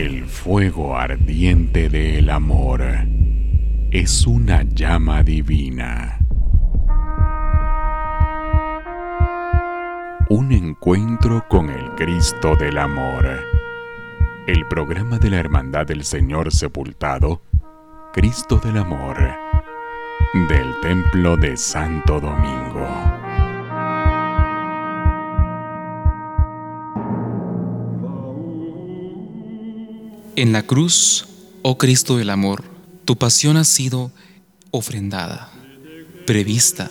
El 0.00 0.24
fuego 0.24 0.96
ardiente 0.96 1.90
del 1.90 2.30
amor 2.30 2.82
es 3.90 4.26
una 4.26 4.62
llama 4.62 5.22
divina. 5.22 6.18
Un 10.30 10.52
encuentro 10.52 11.44
con 11.50 11.68
el 11.68 11.90
Cristo 11.96 12.56
del 12.56 12.78
Amor. 12.78 13.26
El 14.46 14.66
programa 14.68 15.18
de 15.18 15.28
la 15.28 15.36
Hermandad 15.36 15.84
del 15.84 16.02
Señor 16.04 16.50
Sepultado, 16.50 17.42
Cristo 18.14 18.56
del 18.56 18.78
Amor, 18.78 19.18
del 20.48 20.80
Templo 20.80 21.36
de 21.36 21.58
Santo 21.58 22.20
Domingo. 22.20 22.88
En 30.40 30.52
la 30.52 30.62
cruz, 30.62 31.26
oh 31.60 31.76
Cristo 31.76 32.16
del 32.16 32.30
Amor, 32.30 32.64
tu 33.04 33.18
pasión 33.18 33.58
ha 33.58 33.64
sido 33.64 34.10
ofrendada, 34.70 35.52
prevista, 36.26 36.90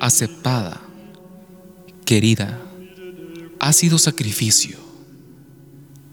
aceptada, 0.00 0.80
querida, 2.06 2.58
ha 3.60 3.74
sido 3.74 3.98
sacrificio. 3.98 4.78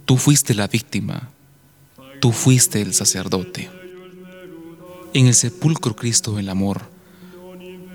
Tú 0.04 0.18
fuiste 0.18 0.54
la 0.54 0.68
víctima, 0.68 1.30
tú 2.20 2.34
fuiste 2.34 2.82
el 2.82 2.94
sacerdote. 2.94 3.70
En 5.14 5.28
el 5.28 5.36
sepulcro 5.36 5.95
Cristo 5.95 6.36
del 6.36 6.50
Amor, 6.50 6.81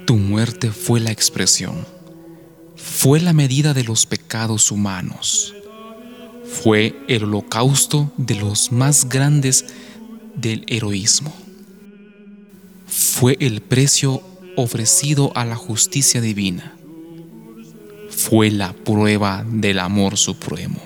tu 0.06 0.16
muerte 0.16 0.72
fue 0.72 0.98
la 0.98 1.10
expresión, 1.10 1.86
fue 2.74 3.20
la 3.20 3.34
medida 3.34 3.74
de 3.74 3.84
los 3.84 4.06
pecados 4.06 4.72
humanos, 4.72 5.54
fue 6.50 6.98
el 7.08 7.24
holocausto 7.24 8.12
de 8.16 8.36
los 8.36 8.72
más 8.72 9.08
grandes 9.08 9.66
del 10.34 10.64
heroísmo 10.68 11.34
fue 12.88 13.36
el 13.40 13.60
precio 13.60 14.22
ofrecido 14.56 15.30
a 15.36 15.44
la 15.44 15.56
justicia 15.56 16.20
divina. 16.20 16.74
Fue 18.10 18.50
la 18.50 18.72
prueba 18.72 19.44
del 19.46 19.78
amor 19.78 20.16
supremo. 20.16 20.80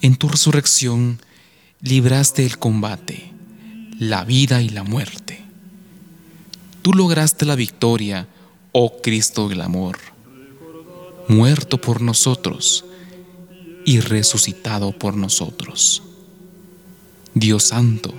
En 0.00 0.16
tu 0.16 0.28
resurrección 0.28 1.20
libraste 1.80 2.44
el 2.44 2.58
combate, 2.58 3.30
la 3.98 4.24
vida 4.24 4.62
y 4.62 4.70
la 4.70 4.84
muerte. 4.84 5.44
Tú 6.82 6.92
lograste 6.92 7.44
la 7.44 7.54
victoria, 7.54 8.26
oh 8.72 9.00
Cristo 9.02 9.48
del 9.48 9.60
amor, 9.60 9.98
muerto 11.28 11.80
por 11.80 12.00
nosotros 12.00 12.84
y 13.84 14.00
resucitado 14.00 14.92
por 14.92 15.16
nosotros. 15.16 16.02
Dios 17.34 17.64
Santo, 17.64 18.12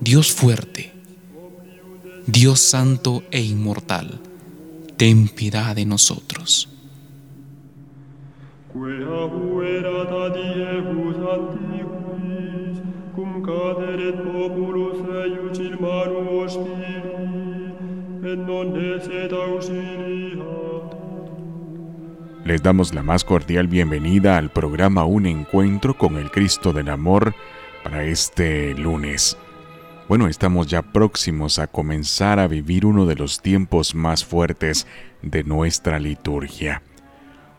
Dios 0.00 0.32
fuerte, 0.32 0.92
Dios 2.26 2.60
santo 2.60 3.22
e 3.30 3.40
inmortal, 3.42 4.20
ten 4.96 5.28
piedad 5.28 5.74
de 5.74 5.84
nosotros. 5.84 6.68
Les 22.44 22.62
damos 22.62 22.94
la 22.94 23.02
más 23.02 23.22
cordial 23.22 23.68
bienvenida 23.68 24.38
al 24.38 24.50
programa 24.50 25.04
Un 25.04 25.26
Encuentro 25.26 25.96
con 25.96 26.16
el 26.16 26.30
Cristo 26.30 26.72
del 26.72 26.88
Amor 26.88 27.34
para 27.84 28.04
este 28.04 28.74
lunes. 28.74 29.36
Bueno, 30.08 30.26
estamos 30.26 30.66
ya 30.66 30.80
próximos 30.80 31.58
a 31.58 31.66
comenzar 31.66 32.40
a 32.40 32.48
vivir 32.48 32.86
uno 32.86 33.04
de 33.04 33.14
los 33.14 33.42
tiempos 33.42 33.94
más 33.94 34.24
fuertes 34.24 34.86
de 35.20 35.44
nuestra 35.44 35.98
liturgia. 35.98 36.82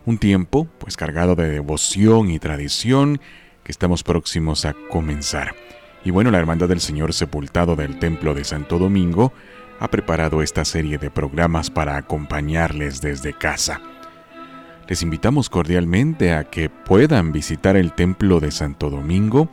Un 0.07 0.17
tiempo, 0.17 0.67
pues 0.79 0.97
cargado 0.97 1.35
de 1.35 1.47
devoción 1.47 2.31
y 2.31 2.39
tradición, 2.39 3.21
que 3.63 3.71
estamos 3.71 4.01
próximos 4.01 4.65
a 4.65 4.73
comenzar. 4.89 5.53
Y 6.03 6.09
bueno, 6.09 6.31
la 6.31 6.39
Hermandad 6.39 6.67
del 6.67 6.81
Señor 6.81 7.13
Sepultado 7.13 7.75
del 7.75 7.99
Templo 7.99 8.33
de 8.33 8.43
Santo 8.43 8.79
Domingo 8.79 9.31
ha 9.79 9.89
preparado 9.89 10.41
esta 10.41 10.65
serie 10.65 10.97
de 10.97 11.11
programas 11.11 11.69
para 11.69 11.97
acompañarles 11.97 12.99
desde 12.99 13.33
casa. 13.33 13.79
Les 14.91 15.03
invitamos 15.03 15.49
cordialmente 15.49 16.33
a 16.33 16.43
que 16.43 16.67
puedan 16.69 17.31
visitar 17.31 17.77
el 17.77 17.93
Templo 17.93 18.41
de 18.41 18.51
Santo 18.51 18.89
Domingo, 18.89 19.49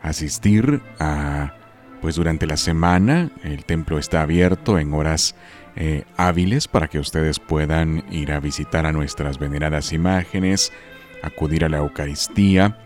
asistir 0.00 0.80
a 1.00 1.54
pues 2.00 2.14
durante 2.14 2.46
la 2.46 2.56
semana 2.56 3.32
el 3.42 3.64
templo 3.64 3.98
está 3.98 4.22
abierto 4.22 4.78
en 4.78 4.94
horas 4.94 5.34
eh, 5.74 6.04
hábiles 6.16 6.68
para 6.68 6.86
que 6.86 7.00
ustedes 7.00 7.40
puedan 7.40 8.04
ir 8.12 8.30
a 8.30 8.38
visitar 8.38 8.86
a 8.86 8.92
nuestras 8.92 9.40
veneradas 9.40 9.92
imágenes, 9.92 10.72
acudir 11.20 11.64
a 11.64 11.68
la 11.68 11.78
Eucaristía, 11.78 12.78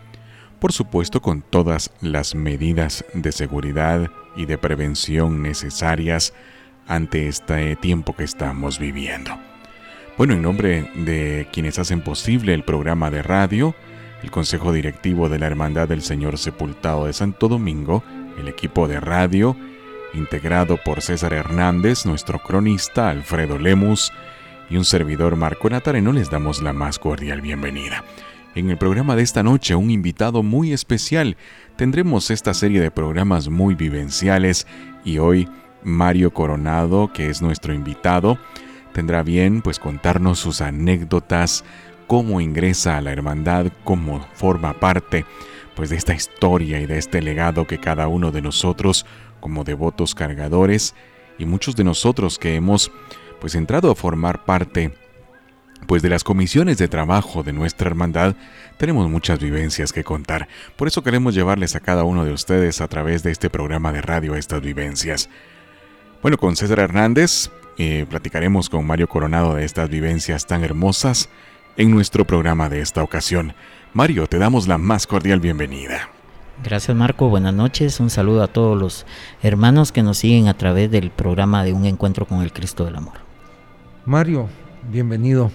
por 0.59 0.73
supuesto 0.73 1.21
con 1.21 1.43
todas 1.43 1.91
las 2.01 2.33
medidas 2.33 3.05
de 3.13 3.31
seguridad 3.31 4.09
y 4.35 4.47
de 4.47 4.57
prevención 4.57 5.43
necesarias 5.43 6.33
ante 6.87 7.27
este 7.27 7.75
tiempo 7.75 8.15
que 8.15 8.23
estamos 8.23 8.79
viviendo. 8.79 9.37
Bueno, 10.17 10.33
en 10.33 10.41
nombre 10.41 10.89
de 10.95 11.45
quienes 11.51 11.77
hacen 11.77 11.99
posible 11.99 12.53
el 12.53 12.63
programa 12.63 13.11
de 13.11 13.21
radio, 13.21 13.75
el 14.23 14.31
Consejo 14.31 14.71
Directivo 14.71 15.27
de 15.27 15.39
la 15.39 15.47
Hermandad 15.47 15.89
del 15.89 16.01
Señor 16.01 16.37
Sepultado 16.37 17.05
de 17.05 17.11
Santo 17.11 17.49
Domingo, 17.49 18.01
el 18.39 18.47
equipo 18.47 18.87
de 18.87 19.01
radio, 19.01 19.57
integrado 20.13 20.77
por 20.85 21.01
César 21.01 21.33
Hernández, 21.33 22.05
nuestro 22.05 22.39
cronista 22.39 23.09
Alfredo 23.09 23.59
Lemus 23.59 24.13
y 24.69 24.77
un 24.77 24.85
servidor 24.85 25.35
Marco 25.35 25.69
Natareno, 25.69 26.13
les 26.13 26.29
damos 26.29 26.61
la 26.61 26.71
más 26.71 26.97
cordial 26.97 27.41
bienvenida. 27.41 28.05
En 28.55 28.69
el 28.69 28.77
programa 28.77 29.17
de 29.17 29.23
esta 29.23 29.43
noche, 29.43 29.75
un 29.75 29.91
invitado 29.91 30.43
muy 30.43 30.71
especial. 30.71 31.35
Tendremos 31.75 32.31
esta 32.31 32.53
serie 32.53 32.79
de 32.79 32.89
programas 32.89 33.49
muy 33.49 33.75
vivenciales 33.75 34.65
y 35.03 35.17
hoy 35.17 35.49
Mario 35.83 36.31
Coronado, 36.31 37.11
que 37.11 37.29
es 37.29 37.41
nuestro 37.41 37.73
invitado, 37.73 38.39
tendrá 38.95 39.23
bien 39.23 39.61
pues 39.61 39.77
contarnos 39.77 40.39
sus 40.39 40.61
anécdotas, 40.61 41.65
cómo 42.07 42.39
ingresa 42.39 42.95
a 42.95 43.01
la 43.01 43.11
hermandad, 43.11 43.67
cómo 43.83 44.25
forma 44.35 44.79
parte 44.79 45.25
pues 45.75 45.89
de 45.89 45.97
esta 45.97 46.13
historia 46.13 46.79
y 46.79 46.85
de 46.85 46.97
este 46.97 47.21
legado 47.21 47.67
que 47.67 47.77
cada 47.77 48.07
uno 48.07 48.31
de 48.31 48.41
nosotros 48.41 49.05
como 49.41 49.65
devotos 49.65 50.15
cargadores 50.15 50.95
y 51.37 51.45
muchos 51.45 51.75
de 51.75 51.83
nosotros 51.83 52.39
que 52.39 52.55
hemos 52.55 52.89
pues 53.41 53.55
entrado 53.55 53.91
a 53.91 53.95
formar 53.95 54.45
parte 54.45 54.93
pues 55.87 56.01
de 56.01 56.07
las 56.07 56.23
comisiones 56.23 56.77
de 56.77 56.87
trabajo 56.87 57.43
de 57.43 57.51
nuestra 57.51 57.89
hermandad 57.89 58.37
tenemos 58.77 59.09
muchas 59.09 59.39
vivencias 59.39 59.91
que 59.91 60.05
contar. 60.05 60.47
Por 60.77 60.87
eso 60.87 61.03
queremos 61.03 61.35
llevarles 61.35 61.75
a 61.75 61.81
cada 61.81 62.05
uno 62.05 62.23
de 62.23 62.31
ustedes 62.31 62.79
a 62.79 62.87
través 62.87 63.23
de 63.23 63.31
este 63.31 63.49
programa 63.49 63.91
de 63.91 64.01
radio 64.01 64.35
estas 64.35 64.61
vivencias. 64.61 65.29
Bueno, 66.21 66.37
con 66.37 66.55
César 66.55 66.79
Hernández 66.79 67.51
eh, 67.77 68.05
platicaremos 68.09 68.69
con 68.69 68.85
Mario 68.85 69.07
Coronado 69.07 69.55
de 69.55 69.65
estas 69.65 69.89
vivencias 69.89 70.45
tan 70.45 70.63
hermosas 70.63 71.29
en 71.77 71.91
nuestro 71.91 72.25
programa 72.25 72.69
de 72.69 72.81
esta 72.81 73.03
ocasión. 73.03 73.53
Mario, 73.93 74.27
te 74.27 74.37
damos 74.37 74.67
la 74.67 74.77
más 74.77 75.07
cordial 75.07 75.39
bienvenida. 75.39 76.09
Gracias 76.63 76.95
Marco, 76.95 77.27
buenas 77.27 77.53
noches, 77.53 77.99
un 77.99 78.09
saludo 78.09 78.41
a 78.41 78.47
todos 78.47 78.79
los 78.79 79.05
hermanos 79.43 79.91
que 79.91 80.03
nos 80.03 80.19
siguen 80.19 80.47
a 80.47 80.53
través 80.53 80.89
del 80.89 81.11
programa 81.11 81.65
de 81.65 81.73
Un 81.73 81.85
Encuentro 81.85 82.25
con 82.25 82.41
el 82.41 82.53
Cristo 82.53 82.85
del 82.85 82.95
Amor. 82.95 83.15
Mario, 84.05 84.47
bienvenido. 84.89 85.51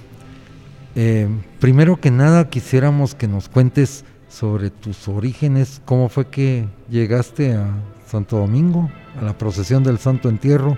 Eh, 0.95 1.29
primero 1.59 2.01
que 2.01 2.11
nada 2.11 2.51
quisiéramos 2.51 3.15
que 3.15 3.29
nos 3.29 3.49
cuentes 3.49 4.05
sobre 4.29 4.71
tus 4.71 5.09
orígenes, 5.09 5.81
cómo 5.85 6.09
fue 6.09 6.29
que 6.29 6.67
llegaste 6.91 7.55
a 7.55 7.71
Santo 8.07 8.37
Domingo, 8.37 8.91
a 9.21 9.25
la 9.25 9.39
procesión 9.39 9.83
del 9.83 9.99
Santo 9.99 10.29
Entierro, 10.29 10.77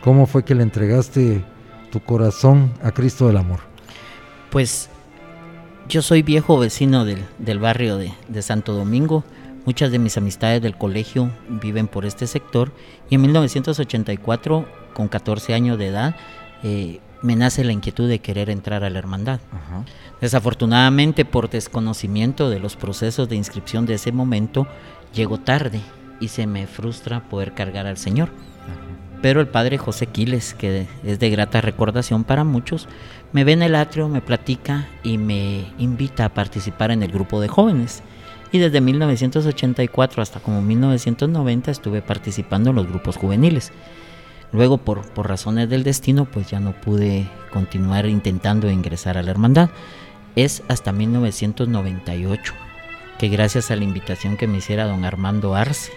cómo 0.00 0.26
fue 0.26 0.44
que 0.44 0.54
le 0.54 0.62
entregaste 0.62 1.44
tu 1.90 2.00
corazón 2.00 2.72
a 2.82 2.92
Cristo 2.92 3.26
del 3.26 3.36
Amor. 3.36 3.60
Pues 4.50 4.88
yo 5.88 6.02
soy 6.02 6.22
viejo 6.22 6.58
vecino 6.58 7.04
del, 7.04 7.58
barrio 7.58 7.96
de, 7.96 8.42
Santo 8.42 8.72
Domingo. 8.72 9.24
Muchas 9.66 9.90
de 9.90 9.98
mis 9.98 10.16
amistades 10.16 10.62
del 10.62 10.76
colegio 10.76 11.30
viven 11.48 11.86
por 11.86 12.06
este 12.06 12.26
sector 12.26 12.72
y 13.10 13.16
en 13.16 13.22
1984, 13.22 14.66
con 14.94 15.08
14 15.08 15.54
años 15.54 15.78
de 15.78 15.88
edad, 15.88 16.16
eh, 16.62 17.00
me 17.22 17.36
nace 17.36 17.64
la 17.64 17.72
inquietud 17.72 18.08
de 18.08 18.20
querer 18.20 18.48
entrar 18.48 18.84
a 18.84 18.90
la 18.90 18.98
hermandad. 18.98 19.40
Desafortunadamente, 20.20 21.24
por 21.24 21.50
desconocimiento 21.50 22.48
de 22.48 22.60
los 22.60 22.76
procesos 22.76 23.28
de 23.28 23.36
inscripción 23.36 23.84
de 23.84 23.94
ese 23.94 24.12
momento, 24.12 24.66
llego 25.12 25.38
tarde 25.38 25.80
y 26.20 26.28
se 26.28 26.46
me 26.46 26.66
frustra 26.66 27.28
poder 27.28 27.52
cargar 27.52 27.86
al 27.86 27.98
Señor. 27.98 28.30
Pero 29.22 29.40
el 29.40 29.48
padre 29.48 29.76
José 29.76 30.06
Quiles, 30.06 30.54
que 30.54 30.86
es 31.04 31.18
de 31.18 31.30
grata 31.30 31.60
recordación 31.60 32.24
para 32.24 32.44
muchos, 32.44 32.88
me 33.32 33.44
ve 33.44 33.52
en 33.52 33.62
el 33.62 33.74
atrio, 33.74 34.08
me 34.08 34.22
platica 34.22 34.88
y 35.02 35.18
me 35.18 35.66
invita 35.78 36.24
a 36.24 36.34
participar 36.34 36.90
en 36.90 37.02
el 37.02 37.12
grupo 37.12 37.40
de 37.40 37.48
jóvenes. 37.48 38.02
y 38.52 38.58
desde 38.58 38.80
1984 38.80 40.22
hasta 40.22 40.40
como 40.40 40.60
1990 40.60 41.70
estuve 41.70 42.02
participando 42.02 42.70
en 42.70 42.76
los 42.76 42.88
grupos 42.88 43.16
juveniles. 43.16 43.70
Luego, 44.52 44.78
por, 44.78 45.08
por 45.12 45.28
razones 45.28 45.68
del 45.70 45.84
destino, 45.84 46.24
pues 46.24 46.50
ya 46.50 46.58
no 46.58 46.72
pude 46.72 47.30
continuar 47.52 48.06
intentando 48.06 48.68
ingresar 48.68 49.16
a 49.16 49.22
la 49.22 49.30
hermandad. 49.30 49.70
Es 50.34 50.64
hasta 50.66 50.90
1998 50.90 52.54
que 53.20 53.28
gracias 53.28 53.70
a 53.70 53.76
la 53.76 53.84
invitación 53.84 54.36
que 54.36 54.46
me 54.46 54.58
hiciera 54.58 54.86
don 54.86 55.04
Armando 55.04 55.54
Arce, 55.54 55.92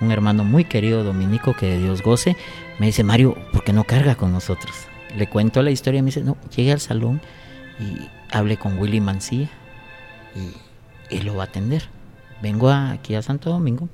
un 0.00 0.10
hermano 0.10 0.44
muy 0.44 0.64
querido 0.64 1.04
dominico 1.04 1.54
que 1.54 1.66
de 1.66 1.78
Dios 1.78 2.02
goce, 2.02 2.36
me 2.78 2.86
dice, 2.86 3.04
Mario, 3.04 3.36
¿por 3.52 3.64
qué 3.64 3.72
no 3.72 3.84
carga 3.84 4.14
con 4.16 4.32
nosotros? 4.32 4.74
Le 5.16 5.28
cuento 5.28 5.62
la 5.62 5.70
historia, 5.70 6.02
me 6.02 6.06
dice, 6.06 6.22
no, 6.22 6.36
llegue 6.54 6.72
al 6.72 6.80
salón 6.80 7.20
y 7.78 8.08
hable 8.30 8.56
con 8.56 8.78
Willy 8.78 9.00
Mancilla 9.00 9.50
y 10.34 11.16
él 11.16 11.26
lo 11.26 11.36
va 11.36 11.44
a 11.44 11.46
atender. 11.46 11.84
Vengo 12.42 12.70
aquí 12.70 13.14
a 13.14 13.22
Santo 13.22 13.50
Domingo, 13.50 13.88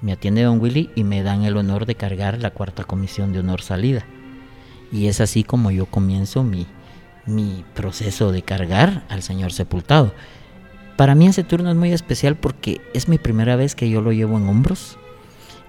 me 0.00 0.12
atiende 0.12 0.42
don 0.42 0.60
Willy 0.60 0.90
y 0.94 1.04
me 1.04 1.22
dan 1.22 1.44
el 1.44 1.56
honor 1.56 1.86
de 1.86 1.94
cargar 1.94 2.38
la 2.38 2.50
cuarta 2.50 2.84
comisión 2.84 3.32
de 3.32 3.40
honor 3.40 3.62
salida. 3.62 4.04
Y 4.92 5.06
es 5.06 5.20
así 5.20 5.44
como 5.44 5.70
yo 5.70 5.86
comienzo 5.86 6.42
mi, 6.42 6.66
mi 7.26 7.64
proceso 7.74 8.32
de 8.32 8.42
cargar 8.42 9.04
al 9.08 9.22
Señor 9.22 9.52
sepultado. 9.52 10.12
Para 10.96 11.14
mí 11.14 11.26
ese 11.26 11.44
turno 11.44 11.70
es 11.70 11.76
muy 11.76 11.92
especial 11.92 12.36
porque 12.36 12.80
es 12.94 13.08
mi 13.08 13.18
primera 13.18 13.54
vez 13.54 13.74
que 13.74 13.88
yo 13.88 14.00
lo 14.00 14.12
llevo 14.12 14.36
en 14.38 14.48
hombros. 14.48 14.98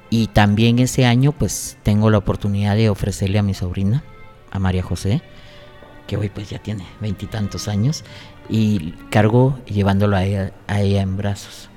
Y 0.09 0.27
también 0.27 0.79
ese 0.79 1.05
año 1.05 1.31
pues 1.31 1.77
tengo 1.83 2.09
la 2.09 2.17
oportunidad 2.17 2.75
de 2.75 2.89
ofrecerle 2.89 3.39
a 3.39 3.43
mi 3.43 3.53
sobrina, 3.53 4.03
a 4.51 4.59
María 4.59 4.81
José, 4.81 5.21
que 6.07 6.17
hoy 6.17 6.29
pues 6.29 6.49
ya 6.49 6.59
tiene 6.59 6.85
veintitantos 6.99 7.67
años, 7.67 8.03
y 8.49 8.93
cargo 9.11 9.59
llevándolo 9.65 10.15
a 10.15 10.23
ella, 10.23 10.51
a 10.67 10.81
ella 10.81 11.01
en 11.01 11.15
brazos. 11.17 11.69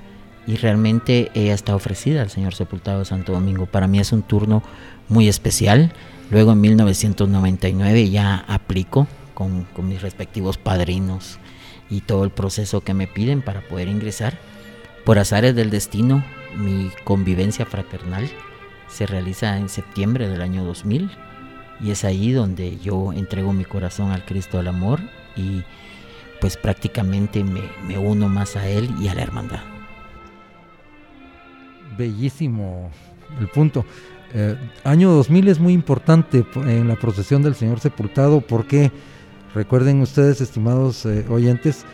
Y 0.47 0.55
realmente 0.55 1.31
ella 1.35 1.53
está 1.53 1.75
ofrecida 1.75 2.21
al 2.21 2.29
Señor 2.29 2.55
Sepultado 2.55 2.99
de 2.99 3.05
Santo 3.05 3.31
Domingo. 3.31 3.65
Para 3.67 3.87
mí 3.87 3.99
es 3.99 4.11
un 4.11 4.23
turno 4.23 4.61
muy 5.07 5.29
especial. 5.29 5.93
Luego 6.31 6.51
en 6.51 6.61
1999 6.61 8.09
ya 8.09 8.43
aplico 8.47 9.07
con, 9.35 9.63
con 9.65 9.87
mis 9.87 10.01
respectivos 10.01 10.57
padrinos 10.57 11.39
y 11.89 12.01
todo 12.01 12.23
el 12.23 12.31
proceso 12.31 12.81
que 12.81 12.93
me 12.93 13.07
piden 13.07 13.41
para 13.41 13.61
poder 13.61 13.87
ingresar. 13.87 14.37
Por 15.05 15.19
azares 15.19 15.55
del 15.55 15.69
destino, 15.69 16.23
mi 16.57 16.91
convivencia 17.03 17.65
fraternal 17.65 18.29
se 18.87 19.05
realiza 19.05 19.57
en 19.57 19.69
septiembre 19.69 20.27
del 20.27 20.41
año 20.41 20.63
2000 20.63 21.09
y 21.81 21.91
es 21.91 22.03
ahí 22.05 22.31
donde 22.31 22.77
yo 22.79 23.11
entrego 23.13 23.53
mi 23.53 23.65
corazón 23.65 24.11
al 24.11 24.25
Cristo 24.25 24.57
del 24.57 24.67
Amor 24.67 24.99
y 25.35 25.63
pues 26.39 26.57
prácticamente 26.57 27.43
me, 27.43 27.97
uno 27.97 28.29
más 28.29 28.55
a 28.55 28.67
Él 28.67 28.89
y 28.99 29.07
a 29.07 29.15
la 29.15 29.23
hermandad. 29.23 29.61
Bellísimo 31.97 32.91
el 33.39 33.47
punto. 33.47 33.85
Eh, 34.33 34.55
año 34.83 35.11
2000 35.11 35.47
es 35.47 35.59
muy 35.59 35.73
importante 35.73 36.45
en 36.55 36.87
la 36.87 36.95
procesión 36.95 37.43
del 37.43 37.55
Señor 37.55 37.79
Sepultado 37.79 38.41
porque 38.41 38.91
recuerden 39.53 40.01
ustedes, 40.01 40.41
estimados 40.41 41.05
eh, 41.05 41.25
oyentes, 41.29 41.85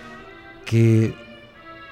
que 0.66 1.14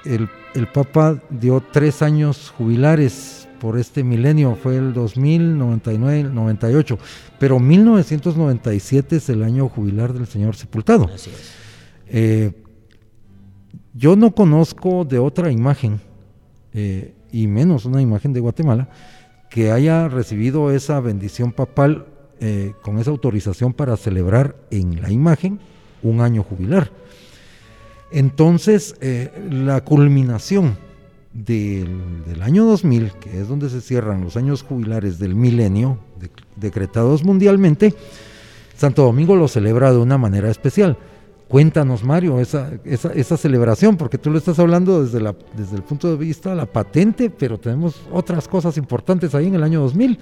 el, 0.04 0.28
el 0.54 0.66
Papa 0.68 1.20
dio 1.30 1.62
tres 1.72 2.02
años 2.02 2.52
jubilares 2.56 3.48
por 3.60 3.78
este 3.78 4.04
milenio, 4.04 4.54
fue 4.54 4.76
el 4.76 4.92
2000, 4.92 5.58
99, 5.58 6.30
98, 6.32 6.98
pero 7.38 7.58
1997 7.58 9.16
es 9.16 9.28
el 9.28 9.42
año 9.42 9.68
jubilar 9.68 10.12
del 10.12 10.26
Señor 10.26 10.56
Sepultado. 10.56 11.10
Así 11.12 11.30
es. 11.30 11.52
Eh, 12.06 12.64
yo 13.94 14.16
no 14.16 14.32
conozco 14.34 15.04
de 15.04 15.18
otra 15.18 15.50
imagen, 15.50 16.00
eh, 16.72 17.14
y 17.32 17.48
menos 17.48 17.84
una 17.84 18.00
imagen 18.00 18.32
de 18.32 18.40
Guatemala, 18.40 18.88
que 19.50 19.72
haya 19.72 20.08
recibido 20.08 20.70
esa 20.70 21.00
bendición 21.00 21.52
papal 21.52 22.06
eh, 22.40 22.74
con 22.82 22.98
esa 22.98 23.10
autorización 23.10 23.72
para 23.72 23.96
celebrar 23.96 24.56
en 24.70 25.02
la 25.02 25.10
imagen 25.10 25.58
un 26.02 26.20
año 26.20 26.42
jubilar. 26.44 26.92
Entonces, 28.10 28.94
la 29.50 29.82
culminación 29.82 30.76
del, 31.32 32.42
año 32.42 32.64
2000, 32.64 33.12
que 33.20 33.40
es 33.40 33.48
donde 33.48 33.68
se 33.70 33.80
cierran 33.80 34.22
los 34.22 34.36
años 34.36 34.62
jubilares 34.62 35.18
del 35.18 35.34
milenio, 35.34 35.98
decretados 36.56 37.24
mundialmente, 37.24 37.94
Santo 38.76 39.02
Domingo 39.02 39.36
lo 39.36 39.48
celebra 39.48 39.92
de 39.92 39.98
una 39.98 40.18
manera 40.18 40.50
especial. 40.50 40.96
Cuéntanos, 41.48 42.04
Mario, 42.04 42.40
esa, 42.40 42.70
esa, 42.84 43.36
celebración, 43.38 43.96
porque 43.96 44.18
tú 44.18 44.30
lo 44.30 44.36
estás 44.36 44.58
hablando 44.58 45.02
desde, 45.02 45.18
la, 45.18 45.34
desde 45.56 45.76
el 45.76 45.82
punto 45.82 46.10
de 46.10 46.16
vista 46.16 46.50
de 46.50 46.56
la 46.56 46.66
patente, 46.66 47.30
pero 47.30 47.58
tenemos 47.58 48.02
otras 48.12 48.46
cosas 48.46 48.76
importantes 48.76 49.34
ahí 49.34 49.46
en 49.46 49.54
el 49.54 49.62
año 49.62 49.80
2000 49.80 50.18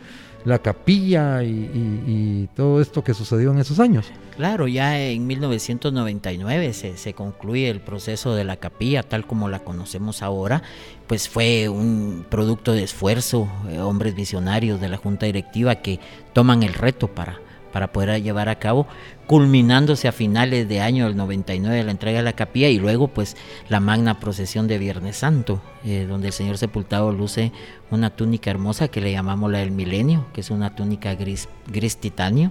la 0.46 0.60
capilla 0.60 1.42
y, 1.42 2.48
todo 2.54 2.80
esto 2.80 3.02
que 3.02 3.12
sucedió 3.12 3.50
en 3.50 3.58
esos 3.58 3.80
años. 3.80 4.06
Claro, 4.36 4.68
ya 4.68 4.98
en 5.00 5.26
1999 5.26 6.72
se, 6.72 6.96
se, 6.96 7.12
concluye 7.12 7.68
el 7.68 7.80
proceso 7.80 8.34
de 8.34 8.44
la 8.44 8.56
capilla 8.56 9.02
tal 9.02 9.26
como 9.26 9.48
la 9.48 9.58
conocemos 9.58 10.22
ahora, 10.22 10.62
pues 11.08 11.28
fue 11.28 11.68
un 11.68 12.24
producto 12.28 12.72
de 12.72 12.84
esfuerzo, 12.84 13.48
eh, 13.68 13.80
hombres 13.80 14.14
visionarios 14.14 14.80
de 14.80 14.88
la 14.88 14.96
junta 14.96 15.26
directiva 15.26 15.74
que 15.76 15.98
toman 16.32 16.62
el 16.62 16.74
reto 16.74 17.08
para 17.08 17.40
para 17.76 17.92
poder 17.92 18.22
llevar 18.22 18.48
a 18.48 18.58
cabo, 18.58 18.86
culminándose 19.26 20.08
a 20.08 20.12
finales 20.12 20.66
de 20.66 20.80
año 20.80 21.04
del 21.04 21.14
99 21.14 21.84
la 21.84 21.90
entrega 21.90 22.20
de 22.20 22.24
la 22.24 22.32
capilla 22.32 22.70
y 22.70 22.78
luego 22.78 23.08
pues 23.08 23.36
la 23.68 23.80
magna 23.80 24.18
procesión 24.18 24.66
de 24.66 24.78
Viernes 24.78 25.18
Santo, 25.18 25.60
eh, 25.84 26.06
donde 26.08 26.28
el 26.28 26.32
Señor 26.32 26.56
Sepultado 26.56 27.12
luce 27.12 27.52
una 27.90 28.08
túnica 28.08 28.50
hermosa 28.50 28.88
que 28.88 29.02
le 29.02 29.12
llamamos 29.12 29.52
la 29.52 29.58
del 29.58 29.72
milenio, 29.72 30.24
que 30.32 30.40
es 30.40 30.48
una 30.48 30.74
túnica 30.74 31.14
gris, 31.16 31.50
gris 31.66 31.98
titanio 31.98 32.50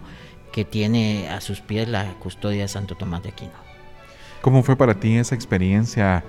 que 0.51 0.63
tiene 0.63 1.27
a 1.29 1.41
sus 1.41 1.59
pies 1.59 1.87
la 1.87 2.05
custodia 2.19 2.61
de 2.61 2.67
Santo 2.67 2.93
Tomás 2.93 3.23
de 3.23 3.29
Aquino. 3.29 3.65
¿Cómo 4.43 4.61
fue 4.61 4.75
para 4.75 4.99
ti 4.99 5.17
esa 5.17 5.33
experiencia 5.33 6.23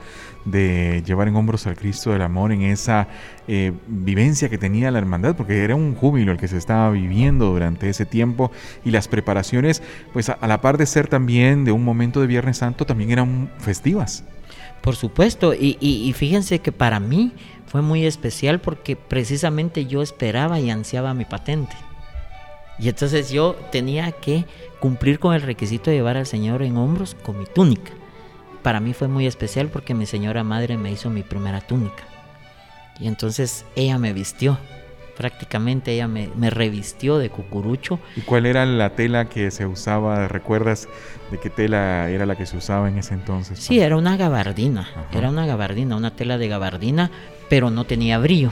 de 0.46 1.02
llevar 1.04 1.28
en 1.28 1.36
hombros 1.36 1.66
al 1.66 1.76
Cristo 1.76 2.12
del 2.12 2.22
Amor 2.22 2.52
en 2.52 2.62
esa 2.62 3.08
eh, 3.48 3.72
vivencia 3.86 4.48
que 4.48 4.56
tenía 4.56 4.90
la 4.90 4.98
hermandad? 4.98 5.36
Porque 5.36 5.62
era 5.62 5.74
un 5.74 5.94
júbilo 5.94 6.32
el 6.32 6.38
que 6.38 6.48
se 6.48 6.56
estaba 6.56 6.90
viviendo 6.90 7.46
durante 7.46 7.90
ese 7.90 8.06
tiempo 8.06 8.50
y 8.84 8.90
las 8.90 9.08
preparaciones, 9.08 9.82
pues 10.12 10.30
a, 10.30 10.38
la 10.46 10.60
par 10.60 10.78
de 10.78 10.86
ser 10.86 11.08
también 11.08 11.64
de 11.64 11.72
un 11.72 11.84
momento 11.84 12.20
de 12.20 12.28
Viernes 12.28 12.58
Santo, 12.58 12.86
también 12.86 13.10
eran 13.10 13.50
festivas. 13.58 14.24
Por 14.80 14.96
supuesto, 14.96 15.52
y, 15.52 15.76
y 15.80 16.12
fíjense 16.12 16.60
que 16.60 16.70
para 16.70 17.00
mí 17.00 17.32
fue 17.66 17.82
muy 17.82 18.06
especial 18.06 18.60
porque 18.60 18.94
precisamente 18.94 19.86
yo 19.86 20.00
esperaba 20.00 20.60
y 20.60 20.70
ansiaba 20.70 21.12
mi 21.12 21.24
patente. 21.24 21.74
Y 22.78 22.88
entonces 22.88 23.30
yo 23.30 23.56
tenía 23.72 24.12
que 24.12 24.44
cumplir 24.78 25.18
con 25.18 25.34
el 25.34 25.42
requisito 25.42 25.90
de 25.90 25.96
llevar 25.96 26.16
al 26.16 26.26
Señor 26.26 26.62
en 26.62 26.76
hombros 26.76 27.14
con 27.14 27.38
mi 27.38 27.46
túnica 27.46 27.90
para 28.66 28.80
mí 28.80 28.94
fue 28.94 29.06
muy 29.06 29.28
especial 29.28 29.68
porque 29.68 29.94
mi 29.94 30.06
señora 30.06 30.42
madre 30.42 30.76
me 30.76 30.90
hizo 30.90 31.08
mi 31.08 31.22
primera 31.22 31.60
túnica. 31.60 32.02
Y 32.98 33.06
entonces 33.06 33.64
ella 33.76 33.96
me 33.96 34.12
vistió. 34.12 34.58
Prácticamente 35.16 35.92
ella 35.92 36.08
me, 36.08 36.50
revistió 36.50 37.18
de 37.18 37.30
cucurucho. 37.30 38.00
¿Y 38.16 38.22
cuál 38.22 38.44
era 38.44 38.66
la 38.66 38.90
tela 38.96 39.26
que 39.26 39.52
se 39.52 39.66
usaba? 39.66 40.26
¿Recuerdas 40.26 40.88
de 41.30 41.38
qué 41.38 41.48
tela 41.48 42.10
era 42.10 42.26
la 42.26 42.34
que 42.34 42.44
se 42.44 42.56
usaba 42.56 42.88
en 42.88 42.98
ese 42.98 43.14
entonces? 43.14 43.60
Sí, 43.60 43.78
era 43.78 43.96
una 43.96 44.16
gabardina. 44.16 44.88
Era 45.12 45.30
una 45.30 45.46
gabardina, 45.46 45.94
una 45.94 46.16
tela 46.16 46.36
de 46.36 46.48
gabardina, 46.48 47.12
pero 47.48 47.70
no 47.70 47.84
tenía 47.84 48.18
brillo. 48.18 48.50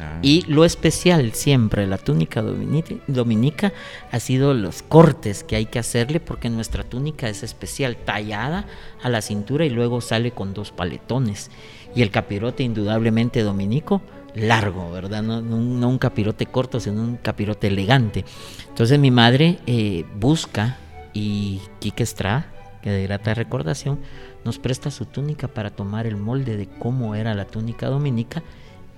Ah. 0.00 0.18
Y 0.22 0.42
lo 0.42 0.64
especial 0.64 1.32
siempre, 1.32 1.86
la 1.86 1.98
túnica 1.98 2.42
dominica, 2.42 3.72
ha 4.10 4.20
sido 4.20 4.54
los 4.54 4.82
cortes 4.82 5.44
que 5.44 5.56
hay 5.56 5.66
que 5.66 5.78
hacerle 5.78 6.20
porque 6.20 6.50
nuestra 6.50 6.84
túnica 6.84 7.28
es 7.28 7.42
especial, 7.42 7.96
tallada 7.96 8.66
a 9.02 9.08
la 9.08 9.20
cintura 9.20 9.64
y 9.64 9.70
luego 9.70 10.00
sale 10.00 10.32
con 10.32 10.54
dos 10.54 10.70
paletones. 10.70 11.50
Y 11.94 12.02
el 12.02 12.10
capirote 12.10 12.62
indudablemente 12.62 13.42
dominico, 13.42 14.00
largo, 14.34 14.90
¿verdad? 14.90 15.22
No, 15.22 15.38
un 15.38 15.98
capirote 15.98 16.46
corto, 16.46 16.80
sino 16.80 17.02
un 17.02 17.16
capirote 17.16 17.66
elegante. 17.66 18.24
Entonces 18.68 18.98
mi 18.98 19.10
madre 19.10 19.58
eh, 19.66 20.04
busca 20.18 20.78
y 21.12 21.60
Kike 21.80 22.02
Estrada, 22.02 22.46
que 22.80 22.90
de 22.90 23.02
grata 23.02 23.34
recordación, 23.34 24.00
nos 24.44 24.58
presta 24.58 24.90
su 24.90 25.04
túnica 25.04 25.48
para 25.48 25.70
tomar 25.70 26.06
el 26.06 26.16
molde 26.16 26.56
de 26.56 26.66
cómo 26.66 27.14
era 27.14 27.34
la 27.34 27.44
túnica 27.44 27.88
dominica 27.88 28.42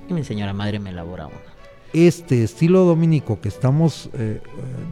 y 0.08 0.12
mi 0.14 0.25
señora 0.25 0.52
madre 0.52 0.78
me 0.78 0.90
elabora 0.90 1.26
una. 1.26 1.37
Este 1.92 2.42
estilo 2.42 2.84
dominico 2.84 3.40
que 3.40 3.49
estamos, 3.49 4.11
eh, 4.14 4.40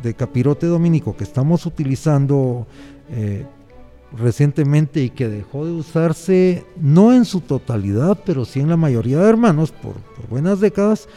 de 0.02 0.14
capirote 0.14 0.66
dominico 0.66 1.16
que 1.16 1.25
estamos 1.25 1.66
utilizando 1.66 2.66
eh, 3.11 3.45
recientemente 4.16 5.02
y 5.02 5.11
que 5.11 5.28
dejó 5.28 5.66
de 5.66 5.73
usarse, 5.73 6.64
no 6.76 7.12
en 7.12 7.25
su 7.25 7.40
totalidad, 7.40 8.19
pero 8.25 8.45
sí 8.45 8.61
en 8.61 8.69
la 8.69 8.76
mayoría 8.76 9.19
de 9.19 9.28
hermanos 9.28 9.73
por, 9.73 9.95
buenas 10.28 10.61
décadas, 10.61 11.09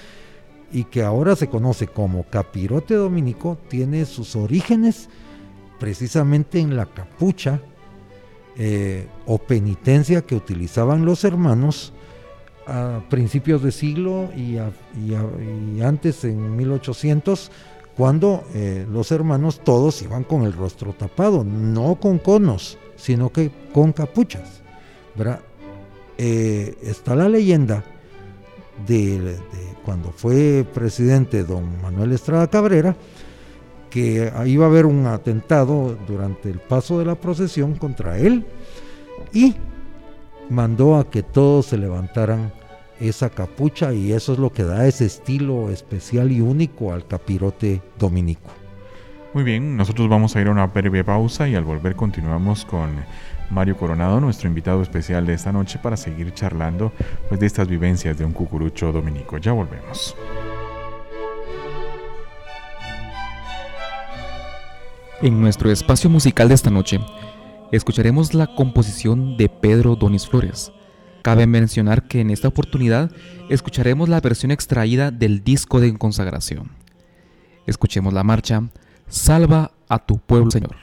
y 0.72 0.86
que 0.86 1.04
ahora 1.04 1.36
se 1.36 1.48
conoce 1.48 1.88
como 1.88 2.24
capirote 2.24 2.96
dominico, 2.96 3.58
tiene 3.70 4.06
sus 4.06 4.36
orígenes 4.36 5.10
precisamente 5.80 6.60
en 6.60 6.76
la 6.76 6.86
capucha 6.86 7.62
eh, 8.58 9.08
o 9.26 9.38
penitencia 9.38 10.22
que 10.22 10.36
utilizaban 10.36 11.06
los 11.06 11.24
hermanos 11.24 11.94
a 12.68 13.02
principios 13.10 13.62
de 13.62 13.72
siglo 13.72 14.30
y, 14.36 14.58
antes 15.82 16.24
en 16.24 16.56
1800 16.56 17.52
cuando 17.96 18.44
eh, 18.54 18.86
los 18.92 19.12
hermanos 19.12 19.62
todos 19.64 20.02
iban 20.02 20.26
con 20.26 20.44
el 20.44 20.52
rostro 20.52 20.94
tapado, 20.94 21.46
no 21.46 21.96
con 21.96 22.20
conos, 22.20 22.78
sino 22.98 23.32
que 23.32 23.52
con 23.74 23.94
capuchas. 23.94 24.62
Eh, 26.18 26.76
está 26.82 27.16
la 27.16 27.30
leyenda 27.30 27.84
de, 28.86 29.38
cuando 29.86 30.12
fue 30.12 30.66
presidente 30.74 31.44
don 31.44 31.82
Manuel 31.82 32.12
Estrada 32.12 32.50
Cabrera, 32.50 32.98
que 33.90 34.30
iba 34.46 34.66
a 34.66 34.70
haber 34.70 34.86
un 34.86 35.08
atentado 35.08 35.98
durante 36.06 36.50
el 36.50 36.60
paso 36.60 37.00
de 37.00 37.06
la 37.06 37.16
procesión 37.16 37.76
contra 37.76 38.18
él 38.18 38.46
y 39.32 39.56
mandó 40.50 40.98
a 40.98 41.10
que 41.10 41.24
todos 41.24 41.68
se 41.68 41.78
levantaran 41.78 42.52
esa 43.00 43.30
capucha 43.30 43.94
y 43.94 44.14
eso 44.14 44.34
es 44.34 44.40
lo 44.40 44.52
que 44.52 44.64
da 44.64 44.88
ese 44.88 45.06
estilo 45.06 45.70
especial 45.70 46.32
y 46.32 46.42
único 46.42 46.94
al 46.94 47.08
capirote 47.08 47.82
dominico. 48.00 48.52
Muy 49.34 49.44
bien, 49.44 49.76
nosotros 49.76 50.08
vamos 50.08 50.36
a 50.36 50.42
ir 50.42 50.48
a 50.48 50.52
una 50.52 50.68
breve 50.68 51.04
pausa 51.04 51.48
y 51.48 51.56
al 51.56 51.66
volver 51.66 51.96
continuamos 51.96 52.64
con 52.64 52.92
Mario 53.50 53.78
Coronado, 53.78 54.22
nuestro 54.22 54.48
invitado 54.48 54.82
especial 54.82 55.26
de 55.26 55.34
esta 55.34 55.52
noche, 55.52 55.78
para 55.78 55.98
seguir 55.98 56.34
charlando 56.34 56.94
pues, 57.28 57.40
de 57.40 57.46
estas 57.46 57.68
vivencias 57.68 58.18
de 58.18 58.24
un 58.24 58.32
cucurucho 58.32 58.92
dominico. 58.94 59.38
Ya 59.38 59.52
volvemos. 59.52 60.16
En 65.22 65.42
nuestro 65.42 65.72
espacio 65.72 66.10
musical 66.10 66.48
de 66.48 66.56
esta 66.56 66.70
noche, 66.70 67.00
escucharemos 67.72 68.34
la 68.34 68.48
composición 68.48 69.38
de 69.38 69.50
Pedro 69.50 69.96
Donis 69.96 70.28
Flores. 70.28 70.72
Cabe 71.22 71.48
mencionar 71.48 72.08
que 72.08 72.22
en 72.22 72.30
esta 72.30 72.48
oportunidad 72.48 73.12
escucharemos 73.50 74.10
la 74.10 74.22
versión 74.22 74.52
extraída 74.52 75.12
del 75.12 75.44
disco 75.44 75.80
de 75.80 75.98
consagración. 75.98 76.72
Escuchemos 77.66 78.14
la 78.14 78.24
marcha 78.24 78.64
Salva 79.08 79.72
a 79.88 80.06
tu 80.06 80.20
pueblo, 80.20 80.52
Señor. 80.52 80.76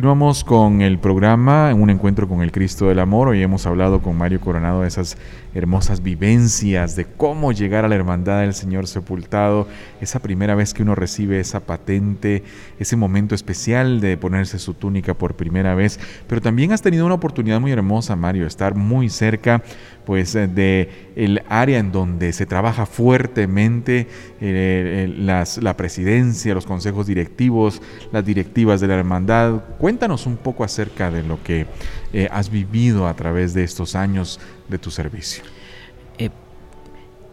Continuamos 0.00 0.44
con 0.44 0.80
el 0.80 0.98
programa, 0.98 1.74
un 1.74 1.90
encuentro 1.90 2.26
con 2.26 2.40
el 2.40 2.52
Cristo 2.52 2.88
del 2.88 3.00
Amor. 3.00 3.28
Hoy 3.28 3.42
hemos 3.42 3.66
hablado 3.66 4.00
con 4.00 4.16
Mario 4.16 4.40
Coronado 4.40 4.80
de 4.80 4.88
esas 4.88 5.18
hermosas 5.54 6.02
vivencias, 6.02 6.96
de 6.96 7.04
cómo 7.04 7.52
llegar 7.52 7.84
a 7.84 7.88
la 7.88 7.94
hermandad 7.94 8.40
del 8.40 8.54
Señor 8.54 8.86
sepultado, 8.86 9.66
esa 10.00 10.20
primera 10.20 10.54
vez 10.54 10.74
que 10.74 10.82
uno 10.82 10.94
recibe 10.94 11.40
esa 11.40 11.60
patente, 11.60 12.42
ese 12.78 12.96
momento 12.96 13.34
especial 13.34 14.00
de 14.00 14.16
ponerse 14.16 14.58
su 14.58 14.74
túnica 14.74 15.14
por 15.14 15.34
primera 15.34 15.74
vez. 15.74 15.98
Pero 16.26 16.40
también 16.40 16.72
has 16.72 16.82
tenido 16.82 17.06
una 17.06 17.14
oportunidad 17.14 17.60
muy 17.60 17.72
hermosa, 17.72 18.16
Mario, 18.16 18.46
estar 18.46 18.74
muy 18.74 19.08
cerca 19.08 19.62
pues 20.04 20.34
eh, 20.34 20.48
de 20.48 21.10
el 21.14 21.42
área 21.48 21.78
en 21.78 21.92
donde 21.92 22.32
se 22.32 22.46
trabaja 22.46 22.86
fuertemente 22.86 24.08
eh, 24.40 25.12
la 25.16 25.76
presidencia, 25.76 26.54
los 26.54 26.66
consejos 26.66 27.06
directivos, 27.06 27.80
las 28.10 28.24
directivas 28.24 28.80
de 28.80 28.88
la 28.88 28.94
hermandad. 28.94 29.62
Cuéntanos 29.78 30.26
un 30.26 30.36
poco 30.36 30.64
acerca 30.64 31.10
de 31.10 31.22
lo 31.22 31.42
que 31.42 31.66
eh, 32.12 32.28
has 32.30 32.50
vivido 32.50 33.06
a 33.06 33.14
través 33.14 33.54
de 33.54 33.64
estos 33.64 33.94
años 33.94 34.40
de 34.68 34.78
tu 34.78 34.90
servicio. 34.90 35.44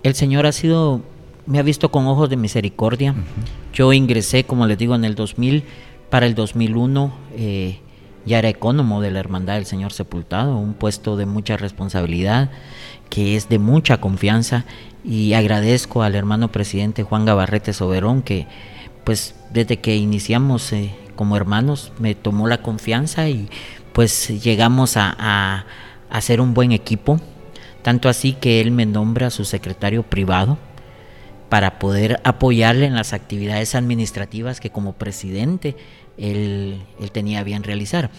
el 0.03 0.15
Señor 0.15 0.45
ha 0.45 0.51
sido, 0.51 1.01
me 1.45 1.59
ha 1.59 1.63
visto 1.63 1.91
con 1.91 2.07
ojos 2.07 2.29
de 2.29 2.37
misericordia. 2.37 3.13
Yo 3.73 3.91
ingresé, 3.91 4.45
como 4.45 4.65
les 4.65 4.77
digo, 4.77 4.95
en 4.95 5.03
el 5.03 5.15
2000, 5.15 5.63
para 6.09 6.25
el 6.25 6.35
2001 6.35 7.13
ya 8.27 8.39
era 8.39 8.49
ecónomo 8.49 9.01
de 9.01 9.09
la 9.09 9.19
Hermandad 9.19 9.55
del 9.55 9.65
Señor 9.65 9.93
Sepultado, 9.93 10.57
un 10.57 10.73
puesto 10.73 11.15
de 11.15 11.25
mucha 11.25 11.55
responsabilidad, 11.55 12.51
que 13.09 13.35
es 13.35 13.47
de 13.49 13.57
mucha 13.57 13.99
confianza 13.99 14.65
y 15.03 15.33
agradezco 15.33 16.03
al 16.03 16.15
hermano 16.15 16.51
presidente 16.51 17.03
Juan 17.03 17.25
Gabarrete 17.25 17.71
Soberón 17.71 18.21
que 18.21 18.45
pues 19.05 19.35
desde 19.53 19.77
que 19.77 19.95
iniciamos 19.95 20.73
eh, 20.73 20.93
como 21.15 21.37
hermanos 21.37 21.93
me 21.99 22.13
tomó 22.15 22.47
la 22.47 22.61
confianza 22.61 23.29
y 23.29 23.49
pues 23.97 24.27
llegamos 24.43 24.95
a, 24.95 25.15
a, 25.17 25.65
a 26.11 26.21
ser 26.21 26.39
un 26.39 26.53
buen 26.53 26.71
equipo, 26.71 27.19
tanto 27.81 28.09
así 28.09 28.33
que 28.33 28.61
él 28.61 28.69
me 28.69 28.85
nombra 28.85 29.31
su 29.31 29.43
secretario 29.43 30.03
privado 30.03 30.59
para 31.49 31.79
poder 31.79 32.21
apoyarle 32.23 32.85
en 32.85 32.93
las 32.93 33.13
actividades 33.13 33.73
administrativas 33.73 34.59
que 34.59 34.69
como 34.69 34.93
presidente 34.93 35.75
él, 36.15 36.79
él 36.99 37.11
tenía 37.11 37.43
bien 37.43 37.63
realizar. 37.63 38.11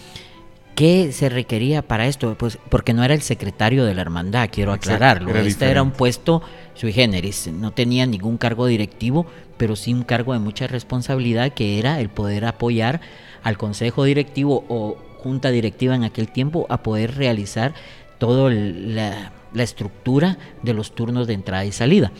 ¿Qué 0.75 1.12
se 1.12 1.28
requería 1.28 1.82
para 1.82 2.08
esto? 2.08 2.37
Pues 2.37 2.58
porque 2.70 2.92
no 2.92 3.04
era 3.04 3.14
el 3.14 3.23
secretario 3.23 3.85
de 3.85 3.94
la 3.94 4.00
hermandad, 4.02 4.49
quiero 4.50 4.73
aclararlo. 4.73 5.30
era 5.30 5.38
este 5.38 5.50
diferente. 5.50 5.70
era 5.70 5.82
un 5.85 5.92
puesto 5.92 6.42
sui 6.75 6.92
generis, 6.92 7.52
no 7.52 7.70
tenía 7.70 8.04
ningún 8.04 8.37
cargo 8.37 8.66
directivo, 8.66 9.26
pero 9.56 9.76
sí 9.76 9.94
un 9.94 10.02
cargo 10.02 10.32
de 10.32 10.40
mucha 10.40 10.66
responsabilidad 10.66 11.52
que 11.52 11.78
era 11.78 12.00
el 12.00 12.08
poder 12.08 12.47
apoyar 12.47 13.00
al 13.44 13.56
consejo 13.56 14.02
directivo 14.02 14.64
o 14.68 15.08
junta 15.19 15.51
directiva 15.51 15.95
en 15.95 16.05
aquel 16.05 16.29
tiempo 16.29 16.67
a 16.69 16.83
poder 16.83 17.17
realizar 17.17 17.75
toda 18.19 18.51
la, 18.51 19.33
estructura 19.55 20.39
de 20.63 20.75
los 20.75 20.95
turnos 20.95 21.27
de 21.27 21.35
entrada 21.35 21.65
y 21.65 21.73
salida. 21.73 22.13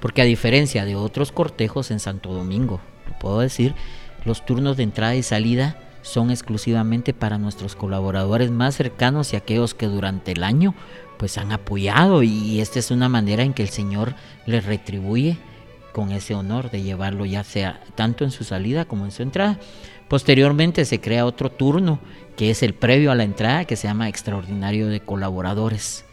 Porque 0.00 0.22
a 0.22 0.24
diferencia 0.26 0.84
de 0.84 0.94
otros 0.94 1.32
cortejos 1.32 1.90
en 1.90 2.00
Santo 2.00 2.32
Domingo, 2.32 2.80
puedo 3.20 3.40
decir, 3.40 3.74
los 4.24 4.44
turnos 4.44 4.76
de 4.76 4.84
entrada 4.84 5.14
y 5.14 5.22
salida 5.22 5.78
son 6.02 6.30
exclusivamente 6.30 7.12
para 7.12 7.38
nuestros 7.38 7.74
colaboradores 7.74 8.50
más 8.50 8.76
cercanos 8.76 9.32
y 9.32 9.36
aquellos 9.36 9.74
que 9.74 9.86
durante 9.86 10.32
el 10.32 10.44
año 10.44 10.74
pues 11.18 11.38
han 11.38 11.50
apoyado 11.50 12.22
y 12.22 12.60
esta 12.60 12.78
es 12.78 12.90
una 12.90 13.08
manera 13.08 13.42
en 13.42 13.54
que 13.54 13.62
el 13.62 13.70
Señor 13.70 14.14
les 14.46 14.64
retribuye 14.64 15.38
con 15.96 16.12
ese 16.12 16.34
honor 16.34 16.70
de 16.70 16.82
llevarlo 16.82 17.24
ya 17.24 17.42
sea 17.42 17.80
tanto 17.94 18.24
en 18.24 18.30
su 18.30 18.44
salida 18.44 18.84
como 18.84 19.06
en 19.06 19.12
su 19.12 19.22
entrada. 19.22 19.58
Posteriormente 20.08 20.84
se 20.84 21.00
crea 21.00 21.24
otro 21.24 21.50
turno 21.50 22.00
que 22.36 22.50
es 22.50 22.62
el 22.62 22.74
previo 22.74 23.10
a 23.10 23.14
la 23.14 23.24
entrada 23.24 23.64
que 23.64 23.76
se 23.76 23.88
llama 23.88 24.10
extraordinario 24.10 24.88
de 24.88 25.00
colaboradores. 25.00 26.04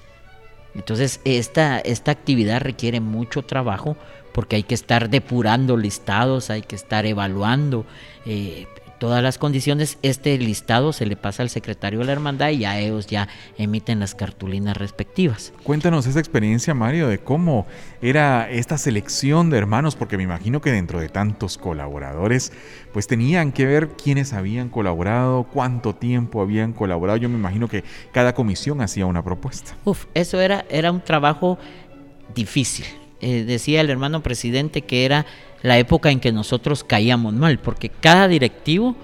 Entonces 0.73 1.19
esta, 1.25 1.79
esta 1.79 2.11
actividad 2.11 2.61
requiere 2.61 3.01
mucho 3.01 3.41
trabajo 3.41 3.97
porque 4.31 4.55
hay 4.55 4.63
que 4.63 4.73
estar 4.73 5.09
depurando 5.09 5.75
listados, 5.75 6.49
hay 6.49 6.61
que 6.61 6.77
estar 6.77 7.05
evaluando 7.05 7.85
eh, 8.25 8.67
todas 9.03 9.21
las 9.21 9.37
condiciones. 9.37 9.97
Este 10.01 10.37
listado 10.37 10.93
se 10.93 11.05
le 11.05 11.17
pasa 11.17 11.43
al 11.43 11.49
secretario 11.49 11.99
de 11.99 12.05
la 12.05 12.13
hermandad 12.13 12.51
y 12.51 12.63
a 12.63 12.79
ellos 12.79 13.05
ya 13.05 13.27
emiten 13.57 13.99
las 13.99 14.15
cartulinas 14.15 14.77
respectivas. 14.77 15.51
Cuéntanos 15.63 16.07
esa 16.07 16.19
experiencia, 16.19 16.73
Mario, 16.73 17.09
de 17.09 17.17
cómo 17.17 17.67
era 18.01 18.49
esta 18.49 18.77
selección 18.77 19.49
de 19.49 19.57
hermanos, 19.57 19.97
porque 19.97 20.15
me 20.15 20.23
imagino 20.23 20.61
que 20.61 20.71
dentro 20.71 21.01
de 21.01 21.09
tantos 21.09 21.57
colaboradores, 21.57 22.53
pues 22.93 23.05
tenían 23.05 23.51
que 23.51 23.65
ver 23.65 23.89
quiénes 24.01 24.31
habían 24.31 24.69
colaborado, 24.69 25.43
cuánto 25.51 25.93
tiempo 25.93 26.41
habían 26.41 26.71
colaborado. 26.71 27.17
Yo 27.17 27.27
me 27.27 27.35
imagino 27.35 27.67
que 27.67 27.83
cada 28.13 28.33
comisión 28.33 28.79
hacía 28.79 29.05
una 29.05 29.21
propuesta. 29.21 29.75
Uf, 29.83 30.05
eso 30.13 30.39
era, 30.39 30.63
era 30.69 30.93
un 30.93 31.01
trabajo 31.01 31.59
difícil. 32.33 32.85
Eh, 33.23 33.45
decía 33.45 33.79
el 33.79 33.89
hermano 33.89 34.21
presidente 34.21 34.81
que 34.81 35.05
era 35.05 35.25
la 35.61 35.77
época 35.77 36.11
en 36.11 36.19
que 36.19 36.33
nosotros 36.33 36.83
caíamos 36.83 37.33
mal, 37.33 37.57
porque 37.57 37.87
cada 37.87 38.27
directivo 38.27 38.97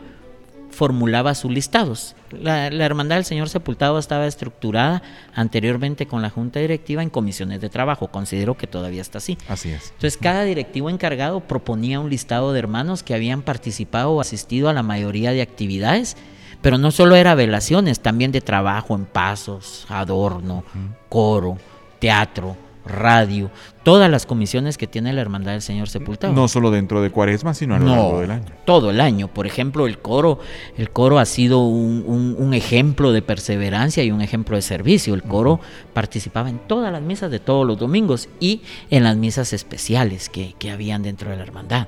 formulaba 0.71 1.33
sus 1.35 1.51
listados. 1.51 2.17
La, 2.31 2.69
la, 2.69 2.85
Hermandad 2.85 3.15
del 3.15 3.23
Señor 3.23 3.47
Sepultado 3.47 3.97
estaba 3.97 4.27
estructurada 4.27 5.01
anteriormente 5.33 6.05
con 6.05 6.21
la 6.21 6.29
Junta 6.29 6.59
Directiva 6.59 7.01
en 7.01 7.09
comisiones 7.09 7.61
de 7.61 7.69
trabajo. 7.69 8.09
Considero 8.09 8.57
que 8.57 8.67
todavía 8.67 9.01
está 9.01 9.19
así. 9.19 9.37
Así 9.47 9.69
es. 9.69 9.91
Entonces, 9.93 10.17
cada 10.17 10.43
directivo 10.43 10.89
encargado 10.89 11.39
proponía 11.39 12.01
un 12.01 12.09
listado 12.09 12.51
de 12.51 12.59
hermanos 12.59 13.03
que 13.03 13.13
habían 13.13 13.41
participado 13.41 14.11
o 14.11 14.19
asistido 14.19 14.67
a 14.67 14.73
la 14.73 14.83
mayoría 14.83 15.31
de 15.31 15.41
actividades, 15.41 16.17
pero 16.61 16.77
no 16.77 16.91
solo 16.91 17.15
era 17.15 17.35
velaciones, 17.35 18.01
también 18.01 18.33
de 18.33 18.41
trabajo 18.41 18.95
en 18.95 19.05
pasos, 19.05 19.85
adorno, 19.87 20.65
coro, 21.07 21.57
teatro, 21.99 22.57
radio, 22.89 23.49
todas 23.83 24.09
las 24.09 24.25
comisiones 24.25 24.77
que 24.77 24.87
tiene 24.87 25.13
la 25.13 25.21
Hermandad 25.21 25.53
del 25.53 25.61
Señor 25.61 25.87
Sepultado. 25.87 26.33
No 26.33 26.47
solo 26.47 26.71
dentro 26.71 27.01
de 27.01 27.09
Cuaresma, 27.09 27.53
sino 27.53 27.75
a 27.75 27.79
lo 27.79 27.85
no, 27.85 27.95
largo 27.95 28.21
del 28.21 28.31
año. 28.31 28.45
Todo 28.65 28.89
el 28.89 28.99
año. 28.99 29.27
Por 29.29 29.47
ejemplo, 29.47 29.87
el 29.87 29.99
coro, 29.99 30.39
el 30.77 30.89
coro 30.89 31.19
ha 31.19 31.25
sido 31.25 31.59
un, 31.59 32.03
un, 32.05 32.35
un 32.37 32.53
ejemplo 32.53 33.13
de 33.13 33.21
perseverancia 33.21 34.03
y 34.03 34.11
un 34.11 34.21
ejemplo 34.21 34.55
de 34.55 34.61
servicio. 34.61 35.13
El 35.13 35.23
coro 35.23 35.53
uh 35.53 35.57
-huh. 35.57 35.93
participaba 35.93 36.49
en 36.49 36.59
todas 36.59 36.91
las 36.91 37.01
misas 37.01 37.31
de 37.31 37.39
todos 37.39 37.65
los 37.65 37.77
domingos 37.77 38.27
y 38.39 38.61
en 38.89 39.03
las 39.03 39.15
misas 39.15 39.53
especiales 39.53 40.29
que, 40.29 40.55
que 40.59 40.71
habían 40.71 41.03
dentro 41.03 41.29
de 41.29 41.37
la 41.37 41.43
hermandad. 41.43 41.87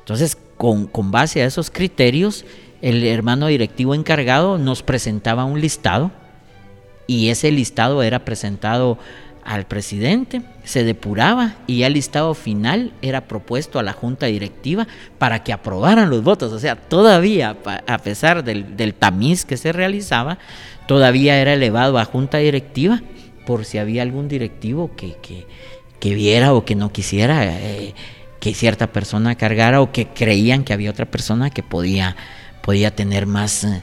Entonces, 0.00 0.38
con, 0.56 0.86
con 0.86 1.10
base 1.10 1.42
a 1.42 1.46
esos 1.46 1.70
criterios, 1.70 2.44
el 2.82 3.02
hermano 3.04 3.46
directivo 3.48 3.94
encargado 3.94 4.58
nos 4.58 4.82
presentaba 4.82 5.44
un 5.44 5.60
listado 5.60 6.10
y 7.06 7.30
ese 7.30 7.50
listado 7.50 8.02
era 8.02 8.24
presentado 8.24 8.98
al 9.46 9.64
presidente, 9.64 10.42
se 10.64 10.82
depuraba 10.82 11.54
y 11.66 11.78
ya 11.78 11.86
el 11.86 11.92
listado 11.92 12.34
final 12.34 12.92
era 13.00 13.28
propuesto 13.28 13.78
a 13.78 13.82
la 13.82 13.92
junta 13.92 14.26
directiva 14.26 14.88
para 15.18 15.44
que 15.44 15.52
aprobaran 15.52 16.10
los 16.10 16.22
votos. 16.22 16.52
O 16.52 16.58
sea, 16.58 16.76
todavía, 16.76 17.56
a 17.86 17.98
pesar 17.98 18.42
del, 18.42 18.76
del 18.76 18.92
tamiz 18.94 19.44
que 19.44 19.56
se 19.56 19.72
realizaba, 19.72 20.38
todavía 20.88 21.40
era 21.40 21.52
elevado 21.52 21.98
a 21.98 22.04
junta 22.04 22.38
directiva 22.38 23.00
por 23.46 23.64
si 23.64 23.78
había 23.78 24.02
algún 24.02 24.28
directivo 24.28 24.90
que, 24.96 25.46
viera 26.02 26.52
o 26.52 26.64
que 26.64 26.74
no 26.74 26.92
quisiera 26.92 27.44
eh, 27.44 27.94
que 28.40 28.54
cierta 28.54 28.88
persona 28.88 29.34
cargara 29.36 29.80
o 29.80 29.92
que 29.92 30.06
creían 30.08 30.64
que 30.64 30.72
había 30.72 30.90
otra 30.90 31.06
persona 31.06 31.50
que 31.50 31.62
podía, 31.62 32.16
podía 32.62 32.94
tener 32.94 33.26
más... 33.26 33.64
Eh, 33.64 33.82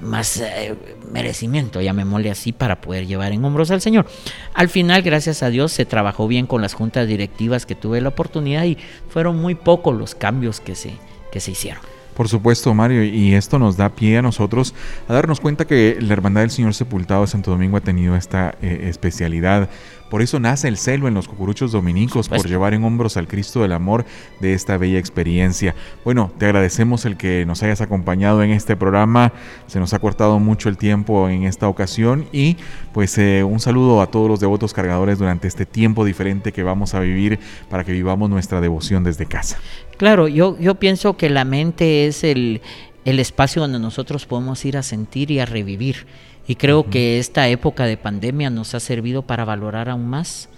más 0.00 0.38
eh, 0.38 0.74
merecimiento, 1.10 1.80
llamémosle 1.80 2.30
así, 2.30 2.52
para 2.52 2.80
poder 2.80 3.06
llevar 3.06 3.32
en 3.32 3.44
hombros 3.44 3.70
al 3.70 3.80
Señor. 3.80 4.06
Al 4.54 4.68
final, 4.68 5.02
gracias 5.02 5.42
a 5.42 5.50
Dios, 5.50 5.72
se 5.72 5.84
trabajó 5.84 6.28
bien 6.28 6.46
con 6.46 6.62
las 6.62 6.74
juntas 6.74 7.06
directivas 7.08 7.66
que 7.66 7.74
tuve 7.74 8.00
la 8.00 8.10
oportunidad 8.10 8.64
y 8.64 8.78
fueron 9.08 9.40
muy 9.40 9.54
pocos 9.54 9.96
los 9.96 10.14
cambios 10.14 10.60
que 10.60 10.74
se, 10.74 10.92
que 11.32 11.40
se 11.40 11.52
hicieron. 11.52 11.82
Por 12.16 12.28
supuesto, 12.28 12.72
Mario, 12.72 13.04
y 13.04 13.34
esto 13.34 13.58
nos 13.58 13.76
da 13.76 13.90
pie 13.90 14.16
a 14.16 14.22
nosotros 14.22 14.74
a 15.06 15.12
darnos 15.12 15.38
cuenta 15.38 15.66
que 15.66 15.98
la 16.00 16.14
Hermandad 16.14 16.40
del 16.40 16.50
Señor 16.50 16.72
Sepultado 16.72 17.20
de 17.20 17.26
Santo 17.26 17.50
Domingo 17.50 17.76
ha 17.76 17.82
tenido 17.82 18.16
esta 18.16 18.54
eh, 18.62 18.86
especialidad. 18.88 19.68
Por 20.08 20.22
eso 20.22 20.38
nace 20.38 20.68
el 20.68 20.76
celo 20.76 21.08
en 21.08 21.14
los 21.14 21.26
cucuruchos 21.26 21.72
dominicos, 21.72 22.28
por 22.28 22.46
llevar 22.46 22.74
en 22.74 22.84
hombros 22.84 23.16
al 23.16 23.26
Cristo 23.26 23.62
del 23.62 23.72
Amor 23.72 24.04
de 24.40 24.54
esta 24.54 24.78
bella 24.78 24.98
experiencia. 24.98 25.74
Bueno, 26.04 26.30
te 26.38 26.46
agradecemos 26.46 27.04
el 27.04 27.16
que 27.16 27.44
nos 27.44 27.62
hayas 27.64 27.80
acompañado 27.80 28.42
en 28.44 28.50
este 28.52 28.76
programa. 28.76 29.32
Se 29.66 29.80
nos 29.80 29.94
ha 29.94 29.98
cortado 29.98 30.38
mucho 30.38 30.68
el 30.68 30.78
tiempo 30.78 31.28
en 31.28 31.42
esta 31.42 31.68
ocasión 31.68 32.26
y 32.30 32.56
pues 32.92 33.18
eh, 33.18 33.42
un 33.42 33.58
saludo 33.58 34.00
a 34.00 34.06
todos 34.06 34.30
los 34.30 34.38
devotos 34.38 34.72
cargadores 34.72 35.18
durante 35.18 35.48
este 35.48 35.66
tiempo 35.66 36.04
diferente 36.04 36.52
que 36.52 36.62
vamos 36.62 36.94
a 36.94 37.00
vivir 37.00 37.40
para 37.68 37.82
que 37.82 37.90
vivamos 37.90 38.30
nuestra 38.30 38.60
devoción 38.60 39.02
desde 39.02 39.26
casa. 39.26 39.58
Claro, 39.96 40.28
yo, 40.28 40.58
yo 40.58 40.76
pienso 40.76 41.16
que 41.16 41.30
la 41.30 41.44
mente 41.44 42.05
es 42.06 42.24
el, 42.24 42.60
el 43.04 43.20
espacio 43.20 43.62
donde 43.62 43.78
nosotros 43.78 44.26
podemos 44.26 44.64
ir 44.64 44.76
a 44.76 44.82
sentir 44.82 45.30
y 45.30 45.40
a 45.40 45.46
revivir. 45.46 46.06
Y 46.48 46.56
creo 46.56 46.80
uh 46.80 46.84
-huh. 46.84 46.90
que 46.90 47.18
esta 47.18 47.48
época 47.48 47.84
de 47.84 47.96
pandemia 47.96 48.50
nos 48.50 48.74
ha 48.74 48.80
servido 48.80 49.22
para 49.22 49.44
valorar 49.44 49.88
aún 49.88 50.06
más 50.06 50.48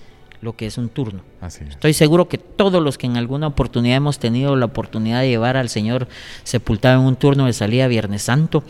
lo 0.40 0.56
que 0.56 0.66
es 0.66 0.78
un 0.78 0.88
turno. 0.88 1.22
Así 1.40 1.64
es. 1.64 1.70
Estoy 1.70 1.92
seguro 1.92 2.28
que 2.28 2.38
todos 2.38 2.82
los 2.82 2.98
que 2.98 3.06
en 3.06 3.16
alguna 3.16 3.48
oportunidad 3.48 3.96
hemos 3.96 4.18
tenido 4.18 4.54
la 4.56 4.66
oportunidad 4.66 5.20
de 5.20 5.28
llevar 5.28 5.56
al 5.56 5.68
Señor 5.68 6.08
sepultado 6.44 7.00
en 7.00 7.06
un 7.06 7.16
turno 7.16 7.46
de 7.46 7.52
salida 7.52 7.88
Viernes 7.88 8.22
Santo, 8.22 8.62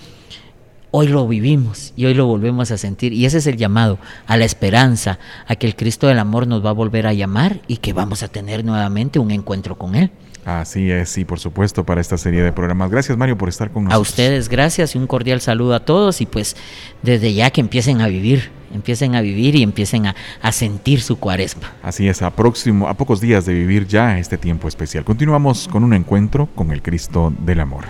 hoy 0.90 1.08
lo 1.08 1.26
vivimos 1.28 1.92
y 1.96 2.06
hoy 2.06 2.14
lo 2.14 2.26
volvemos 2.26 2.70
a 2.70 2.78
sentir. 2.78 3.12
Y 3.12 3.26
ese 3.26 3.38
es 3.38 3.46
el 3.46 3.56
llamado 3.56 3.98
a 4.26 4.36
la 4.36 4.44
esperanza, 4.44 5.18
a 5.46 5.56
que 5.56 5.66
el 5.66 5.76
Cristo 5.76 6.06
del 6.06 6.18
Amor 6.18 6.46
nos 6.46 6.64
va 6.64 6.70
a 6.70 6.74
volver 6.74 7.06
a 7.06 7.12
llamar 7.12 7.60
y 7.68 7.78
que 7.78 7.92
vamos 7.92 8.22
a 8.22 8.28
tener 8.28 8.64
nuevamente 8.64 9.18
un 9.18 9.30
encuentro 9.30 9.76
con 9.76 9.94
Él. 9.94 10.10
Así 10.48 10.90
es, 10.90 11.10
sí, 11.10 11.26
por 11.26 11.38
supuesto, 11.38 11.84
para 11.84 12.00
esta 12.00 12.16
serie 12.16 12.42
de 12.42 12.52
programas. 12.52 12.90
Gracias, 12.90 13.18
Mario, 13.18 13.36
por 13.36 13.50
estar 13.50 13.70
con 13.70 13.84
nosotros. 13.84 13.98
A 13.98 14.00
ustedes, 14.00 14.48
gracias 14.48 14.94
y 14.94 14.98
un 14.98 15.06
cordial 15.06 15.42
saludo 15.42 15.74
a 15.74 15.80
todos. 15.80 16.22
Y 16.22 16.26
pues 16.26 16.56
desde 17.02 17.34
ya 17.34 17.50
que 17.50 17.60
empiecen 17.60 18.00
a 18.00 18.08
vivir, 18.08 18.50
empiecen 18.72 19.14
a 19.14 19.20
vivir 19.20 19.56
y 19.56 19.62
empiecen 19.62 20.06
a, 20.06 20.16
a 20.40 20.52
sentir 20.52 21.02
su 21.02 21.18
cuaresma. 21.18 21.74
Así 21.82 22.08
es, 22.08 22.22
a, 22.22 22.30
próximo, 22.30 22.88
a 22.88 22.94
pocos 22.94 23.20
días 23.20 23.44
de 23.44 23.52
vivir 23.52 23.86
ya 23.86 24.18
este 24.18 24.38
tiempo 24.38 24.68
especial. 24.68 25.04
Continuamos 25.04 25.68
con 25.68 25.84
un 25.84 25.92
encuentro 25.92 26.48
con 26.54 26.72
el 26.72 26.80
Cristo 26.80 27.30
del 27.40 27.60
Amor. 27.60 27.84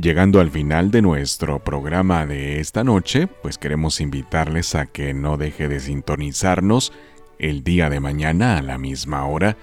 Llegando 0.00 0.40
al 0.40 0.50
final 0.52 0.92
de 0.92 1.02
nuestro 1.02 1.58
programa 1.58 2.24
de 2.24 2.60
esta 2.60 2.84
noche, 2.84 3.26
pues 3.26 3.58
queremos 3.58 4.00
invitarles 4.00 4.76
a 4.76 4.86
que 4.86 5.12
no 5.12 5.36
deje 5.36 5.66
de 5.66 5.80
sintonizarnos 5.80 6.92
el 7.40 7.64
día 7.64 7.90
de 7.90 7.98
mañana 7.98 8.58
a 8.58 8.62
la 8.62 8.78
misma 8.78 9.26
hora 9.26 9.56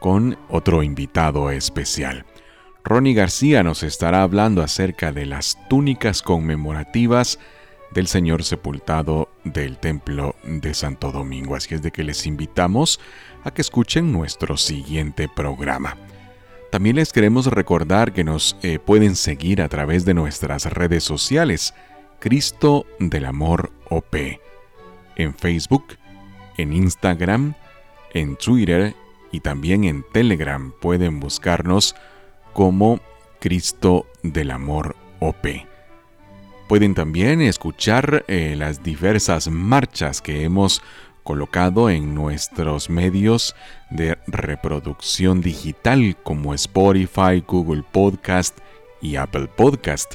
con 0.00 0.38
otro 0.48 0.82
invitado 0.82 1.52
especial. 1.52 2.24
Ronnie 2.82 3.14
García 3.14 3.62
nos 3.62 3.84
estará 3.84 4.22
hablando 4.22 4.60
acerca 4.62 5.12
de 5.12 5.26
las 5.26 5.56
túnicas 5.68 6.20
conmemorativas 6.20 7.38
del 7.92 8.08
Señor 8.08 8.42
sepultado 8.42 9.28
del 9.44 9.78
Templo 9.78 10.34
de 10.42 10.74
Santo 10.74 11.12
Domingo. 11.12 11.54
Así 11.54 11.76
es 11.76 11.82
de 11.82 11.92
que 11.92 12.02
les 12.02 12.26
invitamos 12.26 12.98
a 13.44 13.52
que 13.52 13.62
escuchen 13.62 14.10
nuestro 14.10 14.56
siguiente 14.56 15.28
programa. 15.28 15.96
También 16.76 16.96
les 16.96 17.10
queremos 17.10 17.46
recordar 17.46 18.12
que 18.12 18.22
nos 18.22 18.54
eh, 18.60 18.78
pueden 18.78 19.16
seguir 19.16 19.62
a 19.62 19.68
través 19.70 20.04
de 20.04 20.12
nuestras 20.12 20.66
redes 20.66 21.04
sociales, 21.04 21.72
Cristo 22.18 22.84
del 22.98 23.24
Amor 23.24 23.72
OP, 23.88 24.14
en 25.16 25.34
Facebook, 25.34 25.96
en 26.58 26.74
Instagram, 26.74 27.54
en 28.12 28.36
Twitter 28.36 28.94
y 29.32 29.40
también 29.40 29.84
en 29.84 30.04
Telegram. 30.12 30.70
Pueden 30.82 31.18
buscarnos 31.18 31.96
como 32.52 33.00
Cristo 33.40 34.06
del 34.22 34.50
Amor 34.50 34.96
OP. 35.20 35.46
Pueden 36.68 36.94
también 36.94 37.40
escuchar 37.40 38.26
eh, 38.28 38.54
las 38.54 38.82
diversas 38.82 39.48
marchas 39.48 40.20
que 40.20 40.44
hemos 40.44 40.82
colocado 41.26 41.90
en 41.90 42.14
nuestros 42.14 42.88
medios 42.88 43.56
de 43.90 44.16
reproducción 44.28 45.40
digital 45.40 46.16
como 46.22 46.54
Spotify, 46.54 47.42
Google 47.44 47.82
Podcast 47.82 48.56
y 49.02 49.16
Apple 49.16 49.48
Podcast. 49.48 50.14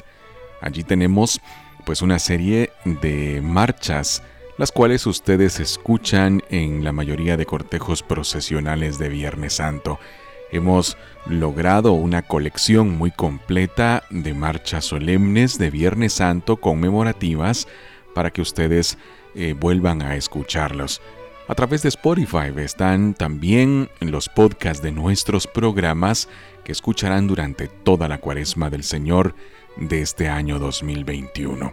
Allí 0.62 0.82
tenemos 0.82 1.40
pues 1.84 2.00
una 2.00 2.18
serie 2.18 2.72
de 2.84 3.42
marchas 3.42 4.22
las 4.56 4.72
cuales 4.72 5.06
ustedes 5.06 5.60
escuchan 5.60 6.42
en 6.48 6.82
la 6.82 6.92
mayoría 6.92 7.36
de 7.36 7.46
cortejos 7.46 8.02
procesionales 8.02 8.98
de 8.98 9.08
Viernes 9.10 9.54
Santo 9.54 9.98
hemos 10.52 10.98
logrado 11.26 11.92
una 11.94 12.22
colección 12.22 12.96
muy 12.96 13.10
completa 13.10 14.04
de 14.10 14.34
marchas 14.34 14.84
solemnes 14.84 15.58
de 15.58 15.70
Viernes 15.70 16.12
Santo 16.12 16.58
conmemorativas 16.58 17.66
para 18.14 18.30
que 18.30 18.42
ustedes 18.42 18.98
eh, 19.34 19.54
vuelvan 19.58 20.02
a 20.02 20.16
escucharlos. 20.16 21.00
A 21.48 21.54
través 21.54 21.82
de 21.82 21.88
Spotify 21.88 22.52
están 22.56 23.14
también 23.14 23.90
los 24.00 24.28
podcasts 24.28 24.82
de 24.82 24.92
nuestros 24.92 25.46
programas 25.46 26.28
que 26.64 26.72
escucharán 26.72 27.26
durante 27.26 27.68
toda 27.68 28.08
la 28.08 28.18
cuaresma 28.18 28.70
del 28.70 28.84
Señor 28.84 29.34
de 29.76 30.02
este 30.02 30.28
año 30.28 30.58
2021. 30.58 31.72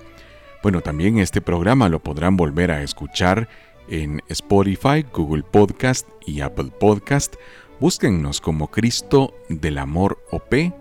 Bueno, 0.63 0.81
también 0.81 1.19
este 1.19 1.41
programa 1.41 1.87
lo 1.87 1.99
podrán 1.99 2.35
volver 2.35 2.71
a 2.71 2.81
escuchar 2.81 3.47
en 3.87 4.21
Spotify, 4.27 5.05
Google 5.13 5.43
Podcast 5.43 6.07
y 6.25 6.41
Apple 6.41 6.71
Podcast 6.79 7.35
Búsquennos 7.79 8.41
como 8.41 8.69
Cristo 8.69 9.33
del 9.47 9.77
Amor 9.77 10.21
OP 10.31 10.73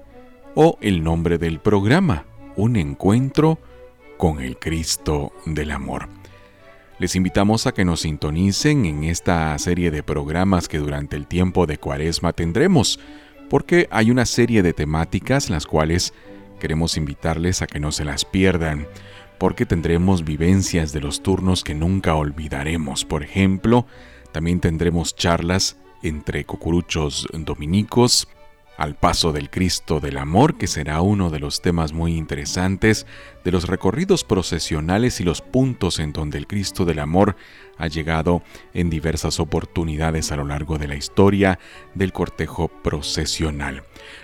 o 0.56 0.78
el 0.80 1.04
nombre 1.04 1.38
del 1.38 1.60
programa, 1.60 2.24
Un 2.56 2.74
Encuentro 2.74 3.60
con 4.16 4.40
el 4.40 4.58
Cristo 4.58 5.32
del 5.46 5.70
Amor. 5.70 6.17
Les 6.98 7.14
invitamos 7.14 7.68
a 7.68 7.72
que 7.72 7.84
nos 7.84 8.00
sintonicen 8.00 8.84
en 8.84 9.04
esta 9.04 9.56
serie 9.60 9.92
de 9.92 10.02
programas 10.02 10.66
que 10.66 10.78
durante 10.78 11.14
el 11.14 11.28
tiempo 11.28 11.66
de 11.66 11.78
Cuaresma 11.78 12.32
tendremos, 12.32 12.98
porque 13.48 13.86
hay 13.92 14.10
una 14.10 14.26
serie 14.26 14.64
de 14.64 14.72
temáticas 14.72 15.48
las 15.48 15.64
cuales 15.64 16.12
queremos 16.58 16.96
invitarles 16.96 17.62
a 17.62 17.68
que 17.68 17.78
no 17.78 17.92
se 17.92 18.04
las 18.04 18.24
pierdan, 18.24 18.88
porque 19.38 19.64
tendremos 19.64 20.24
vivencias 20.24 20.92
de 20.92 21.00
los 21.00 21.22
turnos 21.22 21.62
que 21.62 21.74
nunca 21.74 22.16
olvidaremos. 22.16 23.04
Por 23.04 23.22
ejemplo, 23.22 23.86
también 24.32 24.58
tendremos 24.58 25.14
charlas 25.14 25.76
entre 26.02 26.44
cucuruchos 26.44 27.28
dominicos, 27.32 28.26
al 28.78 28.94
paso 28.94 29.32
del 29.32 29.50
Cristo 29.50 29.98
del 29.98 30.16
Amor, 30.16 30.56
que 30.56 30.68
será 30.68 31.02
uno 31.02 31.30
de 31.30 31.40
los 31.40 31.60
temas 31.60 31.92
muy 31.92 32.16
interesantes 32.16 33.06
de 33.44 33.50
los 33.50 33.66
recorridos 33.66 34.22
procesionales 34.22 35.20
y 35.20 35.24
los 35.24 35.42
puntos 35.42 35.98
en 35.98 36.12
donde 36.12 36.38
el 36.38 36.46
Cristo 36.46 36.84
del 36.84 37.00
Amor 37.00 37.34
ha 37.76 37.88
llegado 37.88 38.42
en 38.74 38.88
diversas 38.88 39.40
oportunidades 39.40 40.30
a 40.30 40.36
lo 40.36 40.44
largo 40.44 40.78
de 40.78 40.86
la 40.86 40.94
historia 40.94 41.58
del 41.94 42.12
cortejo 42.12 42.68
procesional. 42.68 43.82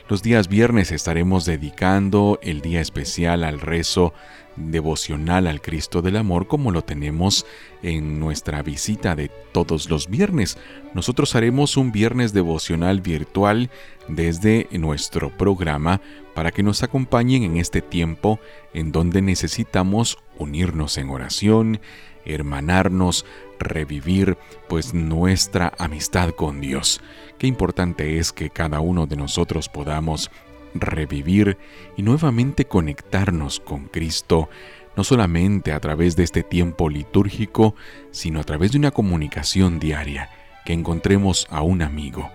Los 0.09 0.23
días 0.23 0.47
viernes 0.47 0.93
estaremos 0.93 1.45
dedicando 1.45 2.39
el 2.41 2.61
día 2.61 2.81
especial 2.81 3.43
al 3.43 3.61
rezo 3.61 4.15
devocional 4.57 5.47
al 5.47 5.61
Cristo 5.61 6.03
del 6.03 6.17
Amor 6.17 6.47
como 6.47 6.71
lo 6.71 6.83
tenemos 6.83 7.47
en 7.83 8.21
nuestra 8.21 8.63
visita 8.63 9.15
de 9.15 9.31
todos 9.53 9.91
los 9.91 10.09
viernes. 10.09 10.59
Nosotros 10.95 11.35
haremos 11.35 11.77
un 11.77 11.93
viernes 11.93 12.33
devocional 12.33 13.01
virtual 13.01 13.71
desde 14.09 14.69
nuestro 14.73 15.31
programa 15.37 16.01
para 16.35 16.51
que 16.51 16.63
nos 16.63 16.83
acompañen 16.83 17.43
en 17.43 17.57
este 17.57 17.81
tiempo 17.81 18.41
en 18.73 18.93
donde 18.93 19.23
necesitamos 19.23 20.19
unirnos 20.39 20.99
en 20.99 21.11
oración, 21.11 21.81
hermanarnos, 22.25 23.25
revivir 23.59 24.37
pues 24.69 24.95
nuestra 24.95 25.73
amistad 25.79 26.31
con 26.31 26.61
Dios. 26.61 27.01
Qué 27.39 27.47
importante 27.47 28.19
es 28.19 28.33
que 28.33 28.51
cada 28.51 28.81
uno 28.81 29.07
de 29.07 29.17
nosotros 29.17 29.69
podamos 29.69 30.31
revivir 30.75 31.57
y 31.97 32.03
nuevamente 32.03 32.67
conectarnos 32.67 33.61
con 33.61 33.87
Cristo, 33.87 34.49
no 34.97 35.05
solamente 35.05 35.73
a 35.73 35.81
través 35.81 36.17
de 36.17 36.25
este 36.25 36.43
tiempo 36.43 36.89
litúrgico, 36.89 37.75
sino 38.11 38.41
a 38.41 38.45
través 38.45 38.73
de 38.73 38.79
una 38.79 38.91
comunicación 38.91 39.79
diaria, 39.79 40.31
que 40.65 40.73
encontremos 40.73 41.47
a 41.51 41.63
un 41.63 41.83
amigo, 41.83 42.31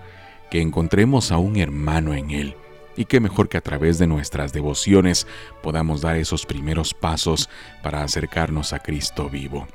que 0.50 0.60
encontremos 0.60 1.32
a 1.32 1.38
un 1.38 1.56
hermano 1.56 2.14
en 2.14 2.30
Él, 2.30 2.56
y 2.96 3.04
que 3.06 3.20
mejor 3.20 3.48
que 3.48 3.56
a 3.56 3.62
través 3.62 3.98
de 3.98 4.06
nuestras 4.06 4.52
devociones 4.52 5.26
podamos 5.62 6.00
dar 6.00 6.16
esos 6.16 6.44
primeros 6.44 6.92
pasos 6.92 7.48
para 7.82 8.02
acercarnos 8.02 8.72
a 8.72 8.80
Cristo 8.80 9.30
vivo. 9.30 9.66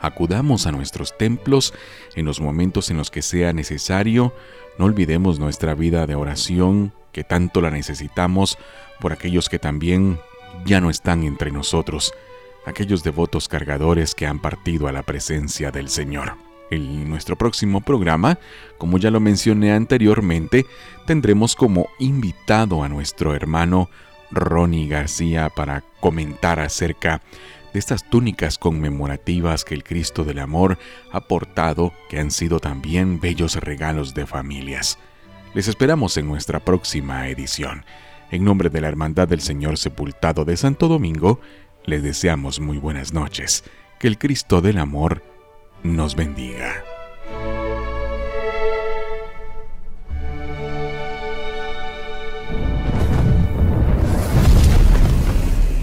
Acudamos 0.00 0.66
a 0.66 0.72
nuestros 0.72 1.16
templos 1.16 1.72
en 2.14 2.26
los 2.26 2.40
momentos 2.40 2.90
en 2.90 2.98
los 2.98 3.10
que 3.10 3.22
sea 3.22 3.52
necesario, 3.54 4.34
no 4.78 4.84
olvidemos 4.84 5.38
nuestra 5.38 5.74
vida 5.74 6.06
de 6.06 6.14
oración, 6.14 6.92
que 7.14 7.24
tanto 7.24 7.62
la 7.62 7.70
necesitamos 7.70 8.58
por 9.00 9.12
aquellos 9.12 9.48
que 9.48 9.58
también 9.58 10.18
ya 10.66 10.80
no 10.80 10.90
están 10.90 11.22
entre 11.22 11.50
nosotros, 11.50 12.12
aquellos 12.66 13.02
devotos 13.02 13.48
cargadores 13.48 14.14
que 14.14 14.26
han 14.26 14.40
partido 14.40 14.88
a 14.88 14.92
la 14.92 15.02
presencia 15.02 15.70
del 15.70 15.88
Señor. 15.88 16.36
En 16.70 17.08
nuestro 17.08 17.36
próximo 17.36 17.80
programa, 17.82 18.38
como 18.78 18.98
ya 18.98 19.10
lo 19.10 19.20
mencioné 19.20 19.72
anteriormente, 19.72 20.66
tendremos 21.06 21.54
como 21.54 21.88
invitado 21.98 22.82
a 22.82 22.88
nuestro 22.88 23.34
hermano 23.34 23.88
Ronnie 24.30 24.88
García 24.88 25.50
para 25.50 25.84
comentar 26.00 26.58
acerca 26.58 27.22
de 27.72 27.78
estas 27.78 28.08
túnicas 28.08 28.58
conmemorativas 28.58 29.64
que 29.64 29.74
el 29.74 29.84
Cristo 29.84 30.24
del 30.24 30.38
Amor 30.38 30.78
ha 31.12 31.20
portado, 31.20 31.92
que 32.08 32.18
han 32.18 32.30
sido 32.30 32.58
también 32.60 33.20
bellos 33.20 33.56
regalos 33.56 34.14
de 34.14 34.26
familias. 34.26 34.98
Les 35.54 35.68
esperamos 35.68 36.16
en 36.16 36.26
nuestra 36.26 36.58
próxima 36.58 37.28
edición. 37.28 37.84
En 38.32 38.44
nombre 38.44 38.70
de 38.70 38.80
la 38.80 38.88
Hermandad 38.88 39.28
del 39.28 39.40
Señor 39.40 39.78
Sepultado 39.78 40.44
de 40.44 40.56
Santo 40.56 40.88
Domingo, 40.88 41.40
les 41.84 42.02
deseamos 42.02 42.58
muy 42.58 42.76
buenas 42.78 43.12
noches. 43.12 43.62
Que 44.00 44.08
el 44.08 44.18
Cristo 44.18 44.60
del 44.60 44.78
Amor 44.78 45.22
nos 45.84 46.16
bendiga. 46.16 46.82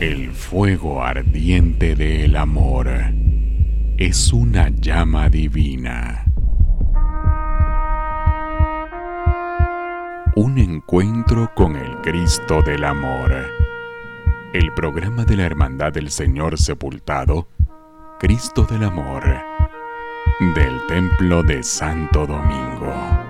El 0.02 0.32
fuego 0.34 1.02
ardiente 1.02 1.96
del 1.96 2.36
amor 2.36 2.90
es 3.98 4.34
una 4.34 4.68
llama 4.68 5.30
divina 5.30 6.31
Un 10.36 10.58
encuentro 10.60 11.52
con 11.54 11.76
el 11.76 11.98
Cristo 11.98 12.62
del 12.62 12.86
Amor. 12.86 13.34
El 14.54 14.74
programa 14.74 15.26
de 15.26 15.36
la 15.36 15.44
Hermandad 15.44 15.92
del 15.92 16.10
Señor 16.10 16.58
Sepultado, 16.58 17.50
Cristo 18.18 18.64
del 18.64 18.86
Amor, 18.86 19.24
del 20.56 20.88
Templo 20.88 21.44
de 21.44 21.62
Santo 21.64 22.26
Domingo. 22.26 23.21